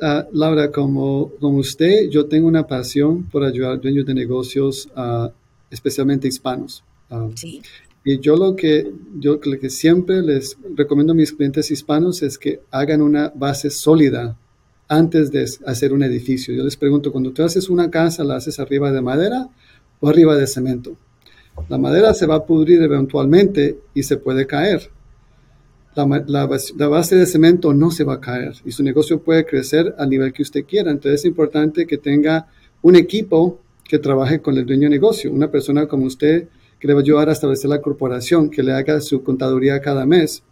Uh, 0.02 0.24
Laura, 0.32 0.72
como, 0.72 1.32
como 1.40 1.60
usted, 1.60 2.10
yo 2.10 2.26
tengo 2.26 2.48
una 2.48 2.66
pasión 2.66 3.24
por 3.24 3.44
ayudar 3.44 3.74
a 3.74 3.78
dueños 3.78 4.06
de 4.06 4.14
negocios, 4.14 4.90
uh, 4.96 5.30
especialmente 5.70 6.28
hispanos. 6.28 6.84
Uh, 7.10 7.32
sí. 7.36 7.62
Y 8.04 8.20
yo 8.20 8.36
lo 8.36 8.56
que, 8.56 8.92
yo 9.20 9.40
lo 9.44 9.60
que 9.60 9.70
siempre 9.70 10.22
les 10.22 10.58
recomiendo 10.76 11.14
a 11.14 11.16
mis 11.16 11.32
clientes 11.32 11.70
hispanos 11.72 12.22
es 12.22 12.38
que 12.38 12.62
hagan 12.72 13.02
una 13.02 13.32
base 13.34 13.70
sólida 13.70 14.38
antes 14.90 15.32
de 15.32 15.50
hacer 15.66 15.94
un 15.94 16.04
edificio. 16.04 16.54
Yo 16.54 16.64
les 16.64 16.76
pregunto, 16.76 17.12
cuando 17.12 17.32
tú 17.32 17.44
haces 17.44 17.70
una 17.70 17.90
casa, 17.90 18.24
¿la 18.24 18.36
haces 18.36 18.60
arriba 18.60 18.92
de 18.92 19.02
madera 19.02 19.50
o 20.04 20.10
arriba 20.10 20.36
de 20.36 20.48
cemento? 20.48 20.98
La 21.70 21.78
madera 21.78 22.14
se 22.14 22.26
va 22.26 22.36
a 22.36 22.46
pudrir 22.46 22.82
eventualmente 22.82 23.80
y 23.94 24.04
se 24.04 24.18
puede 24.18 24.46
caer. 24.46 24.90
La, 25.96 26.24
la, 26.28 26.88
base 26.88 27.16
de 27.16 27.26
cemento 27.26 27.74
no 27.74 27.90
se 27.90 28.04
va 28.04 28.16
a 28.16 28.20
caer 28.20 28.54
y 28.66 28.72
su 28.72 28.84
negocio 28.84 29.22
puede 29.22 29.46
crecer 29.46 29.96
al 29.98 30.10
nivel 30.10 30.34
que 30.34 30.42
usted 30.42 30.66
quiera. 30.66 30.92
Entonces 30.92 31.22
es 31.22 31.26
importante 31.26 31.88
que 31.88 31.98
tenga 31.98 32.48
un 32.82 32.96
equipo 32.96 33.60
que 33.86 33.98
trabaje 34.00 34.42
con 34.42 34.58
el 34.58 34.66
dueño 34.66 34.84
de 34.84 34.90
negocio, 34.90 35.32
una 35.32 35.52
persona 35.52 35.88
como 35.88 36.06
usted 36.06 36.50
que 36.80 36.88
le 36.88 36.96
va 36.96 37.00
a 37.00 37.04
ayudar 37.04 37.30
a 37.30 37.32
establecer 37.32 37.70
la 37.70 37.80
corporación, 37.82 38.50
que 38.50 38.62
le 38.62 38.74
haga 38.74 39.00
su 39.00 39.24
contaduría 39.24 39.80
cada 39.80 40.06
mes 40.06 40.44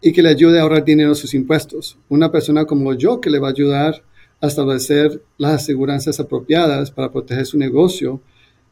y 0.00 0.12
que 0.12 0.22
le 0.22 0.30
ayude 0.30 0.58
a 0.58 0.62
ahorrar 0.62 0.84
dinero 0.84 1.10
en 1.10 1.16
sus 1.16 1.34
impuestos. 1.34 1.98
Una 2.08 2.32
persona 2.32 2.64
como 2.64 2.94
yo 2.94 3.20
que 3.20 3.28
le 3.28 3.40
va 3.40 3.48
a 3.48 3.50
ayudar 3.50 4.02
a 4.40 4.46
establecer 4.46 5.20
las 5.36 5.62
aseguranzas 5.62 6.20
apropiadas 6.20 6.90
para 6.90 7.10
proteger 7.10 7.44
su 7.44 7.58
negocio 7.58 8.22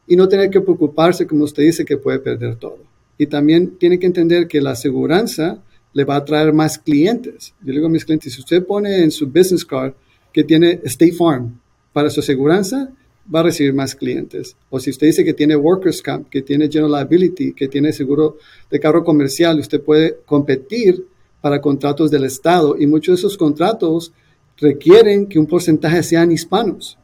y 0.07 0.15
no 0.15 0.27
tener 0.27 0.49
que 0.49 0.61
preocuparse, 0.61 1.27
como 1.27 1.43
usted 1.43 1.63
dice, 1.63 1.85
que 1.85 1.97
puede 1.97 2.19
perder 2.19 2.55
todo. 2.55 2.79
Y 3.17 3.27
también 3.27 3.77
tiene 3.77 3.99
que 3.99 4.07
entender 4.07 4.47
que 4.47 4.61
la 4.61 4.71
aseguranza 4.71 5.61
le 5.93 6.05
va 6.05 6.15
a 6.15 6.25
traer 6.25 6.53
más 6.53 6.77
clientes. 6.77 7.53
Yo 7.61 7.67
le 7.67 7.73
digo 7.73 7.87
a 7.87 7.89
mis 7.89 8.05
clientes, 8.05 8.33
si 8.33 8.39
usted 8.39 8.65
pone 8.65 9.03
en 9.03 9.11
su 9.11 9.27
business 9.27 9.65
card 9.65 9.93
que 10.31 10.43
tiene 10.43 10.79
State 10.83 11.13
Farm 11.13 11.59
para 11.91 12.09
su 12.09 12.19
aseguranza, 12.19 12.91
va 13.33 13.41
a 13.41 13.43
recibir 13.43 13.73
más 13.73 13.95
clientes. 13.95 14.55
O 14.69 14.79
si 14.79 14.91
usted 14.91 15.07
dice 15.07 15.25
que 15.25 15.33
tiene 15.33 15.55
Workers 15.55 16.01
Camp, 16.01 16.29
que 16.29 16.41
tiene 16.41 16.69
General 16.69 16.91
Liability, 16.91 17.53
que 17.53 17.67
tiene 17.67 17.91
seguro 17.91 18.37
de 18.69 18.79
carro 18.79 19.03
comercial, 19.03 19.59
usted 19.59 19.81
puede 19.81 20.17
competir 20.25 21.05
para 21.41 21.61
contratos 21.61 22.11
del 22.11 22.23
Estado 22.23 22.75
y 22.79 22.87
muchos 22.87 23.15
de 23.15 23.19
esos 23.19 23.37
contratos 23.37 24.11
requieren 24.57 25.27
que 25.27 25.39
un 25.39 25.45
porcentaje 25.45 26.03
sean 26.03 26.31
hispanos. 26.31 26.97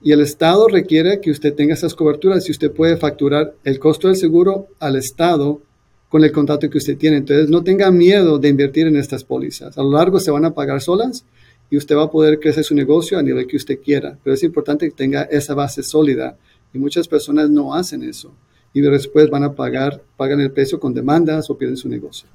Y 0.00 0.12
el 0.12 0.20
Estado 0.20 0.68
requiere 0.68 1.20
que 1.20 1.30
usted 1.30 1.54
tenga 1.54 1.74
esas 1.74 1.94
coberturas 1.94 2.48
y 2.48 2.52
usted 2.52 2.70
puede 2.70 2.96
facturar 2.96 3.54
el 3.64 3.78
costo 3.78 4.08
del 4.08 4.16
seguro 4.16 4.68
al 4.78 4.96
Estado 4.96 5.60
con 6.08 6.24
el 6.24 6.32
contrato 6.32 6.70
que 6.70 6.78
usted 6.78 6.96
tiene. 6.96 7.18
Entonces, 7.18 7.50
no 7.50 7.64
tenga 7.64 7.90
miedo 7.90 8.38
de 8.38 8.48
invertir 8.48 8.86
en 8.86 8.96
estas 8.96 9.24
pólizas. 9.24 9.76
A 9.76 9.82
lo 9.82 9.92
largo 9.92 10.20
se 10.20 10.30
van 10.30 10.44
a 10.44 10.54
pagar 10.54 10.80
solas 10.80 11.24
y 11.70 11.76
usted 11.76 11.96
va 11.96 12.04
a 12.04 12.10
poder 12.10 12.38
crecer 12.40 12.64
su 12.64 12.74
negocio 12.74 13.18
a 13.18 13.22
nivel 13.22 13.46
que 13.46 13.56
usted 13.56 13.80
quiera. 13.80 14.16
Pero 14.22 14.34
es 14.34 14.42
importante 14.42 14.88
que 14.88 14.94
tenga 14.94 15.22
esa 15.22 15.54
base 15.54 15.82
sólida 15.82 16.36
y 16.72 16.78
muchas 16.78 17.08
personas 17.08 17.50
no 17.50 17.74
hacen 17.74 18.02
eso 18.02 18.32
y 18.72 18.80
después 18.80 19.28
van 19.30 19.44
a 19.44 19.54
pagar, 19.54 20.02
pagan 20.16 20.40
el 20.40 20.52
precio 20.52 20.78
con 20.78 20.94
demandas 20.94 21.50
o 21.50 21.58
pierden 21.58 21.76
su 21.76 21.88
negocio. 21.88 22.28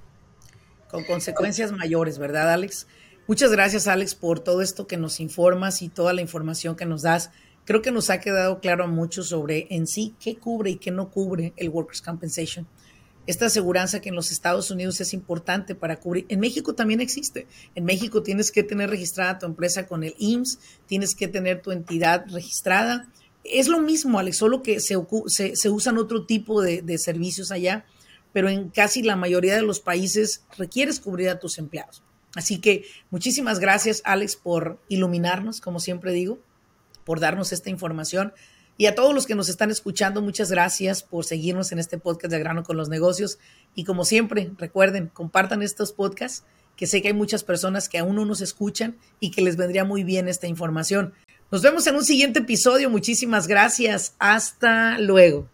Con 0.90 1.04
consecuencias 1.04 1.72
mayores, 1.72 2.20
¿verdad, 2.20 2.52
Alex? 2.52 2.88
Muchas 3.28 3.52
gracias, 3.52 3.88
Alex, 3.88 4.16
por 4.16 4.42
todo 4.42 4.62
esto 4.62 4.86
que 4.86 4.98
nos 4.98 5.20
informas 5.20 5.82
y 5.82 5.90
toda 5.90 6.14
la 6.14 6.22
información 6.22 6.76
que 6.76 6.86
nos 6.86 7.04
das. 7.04 7.32
Creo 7.66 7.82
que 7.82 7.92
nos 7.92 8.10
ha 8.10 8.20
quedado 8.20 8.60
claro 8.60 8.88
mucho 8.88 9.24
sobre 9.24 9.68
en 9.70 9.88
sí 9.88 10.16
qué 10.20 10.36
cubre 10.36 10.72
y 10.72 10.76
qué 10.76 10.92
no 10.92 11.10
cubre 11.10 11.54
el 11.58 11.70
Workers' 11.70 12.02
Compensation 12.02 12.68
esta 13.26 13.46
aseguranza 13.46 14.02
que 14.02 14.10
en 14.10 14.16
los 14.16 14.32
Estados 14.32 14.70
Unidos 14.70 15.00
es 15.00 15.14
importante 15.14 15.76
para 15.76 15.98
cubrir. 15.98 16.26
En 16.28 16.40
México 16.40 16.76
también 16.76 17.00
existe. 17.00 17.48
En 17.74 17.86
México 17.86 18.22
tienes 18.22 18.52
que 18.52 18.64
tener 18.64 18.90
registrada 18.90 19.40
tu 19.40 19.46
empresa 19.46 19.88
con 19.88 20.04
el 20.04 20.14
IMSS, 20.18 20.60
tienes 20.88 21.16
que 21.16 21.28
tener 21.28 21.62
tu 21.62 21.72
entidad 21.72 22.26
registrada. 22.30 23.10
Es 23.46 23.68
lo 23.68 23.80
mismo, 23.80 24.20
Alex, 24.20 24.38
solo 24.38 24.62
que 24.62 24.80
se, 24.80 24.96
se, 25.28 25.70
usan 25.70 25.98
otro 25.98 26.26
tipo 26.26 26.62
de, 26.62 26.98
servicios 26.98 27.52
allá. 27.52 27.86
pero 28.34 28.50
en 28.50 28.70
casi 28.70 29.04
la 29.04 29.16
mayoría 29.16 29.56
de 29.56 29.62
los 29.62 29.80
países 29.80 30.44
requieres 30.58 31.00
cubrir 31.00 31.30
a 31.30 31.40
tus 31.40 31.60
empleados. 31.60 32.02
Así 32.36 32.60
que 32.60 32.84
muchísimas 33.12 33.60
gracias, 33.60 34.02
Alex, 34.06 34.36
por 34.36 34.80
iluminarnos, 34.90 35.62
como 35.62 35.80
siempre 35.80 36.12
digo, 36.12 36.40
por 37.04 37.20
darnos 37.20 37.52
esta 37.52 37.70
información. 37.70 38.34
Y 38.78 38.88
a 38.88 38.96
todos 38.96 39.14
los 39.14 39.28
que 39.28 39.36
nos 39.36 39.50
están 39.50 39.70
escuchando, 39.70 40.22
muchas 40.22 40.50
gracias 40.50 41.04
por 41.04 41.26
seguirnos 41.26 41.72
en 41.72 41.80
este 41.80 42.00
podcast 42.00 42.32
de 42.32 42.40
Grano 42.40 42.64
con 42.64 42.76
los 42.76 42.90
Negocios. 42.90 43.38
Y 43.76 43.84
como 43.84 44.04
siempre, 44.04 44.52
recuerden, 44.58 45.12
compartan 45.14 45.62
estos 45.62 45.92
podcasts, 45.92 46.44
que 46.76 46.88
sé 46.88 47.02
que 47.02 47.10
hay 47.10 47.14
muchas 47.14 47.44
personas 47.44 47.88
que 47.88 48.00
aún 48.00 48.16
no 48.16 48.26
nos 48.26 48.42
escuchan 48.42 48.98
y 49.20 49.30
que 49.30 49.44
les 49.44 49.58
vendría 49.58 49.86
muy 49.86 50.04
bien 50.04 50.28
esta 50.28 50.48
información. 50.48 51.14
Nos 51.52 51.62
vemos 51.62 51.86
en 51.86 51.96
un 51.96 52.04
siguiente 52.04 52.40
episodio. 52.40 52.90
Muchísimas 52.90 53.48
gracias. 53.48 54.16
Hasta 54.18 54.98
luego. 54.98 55.53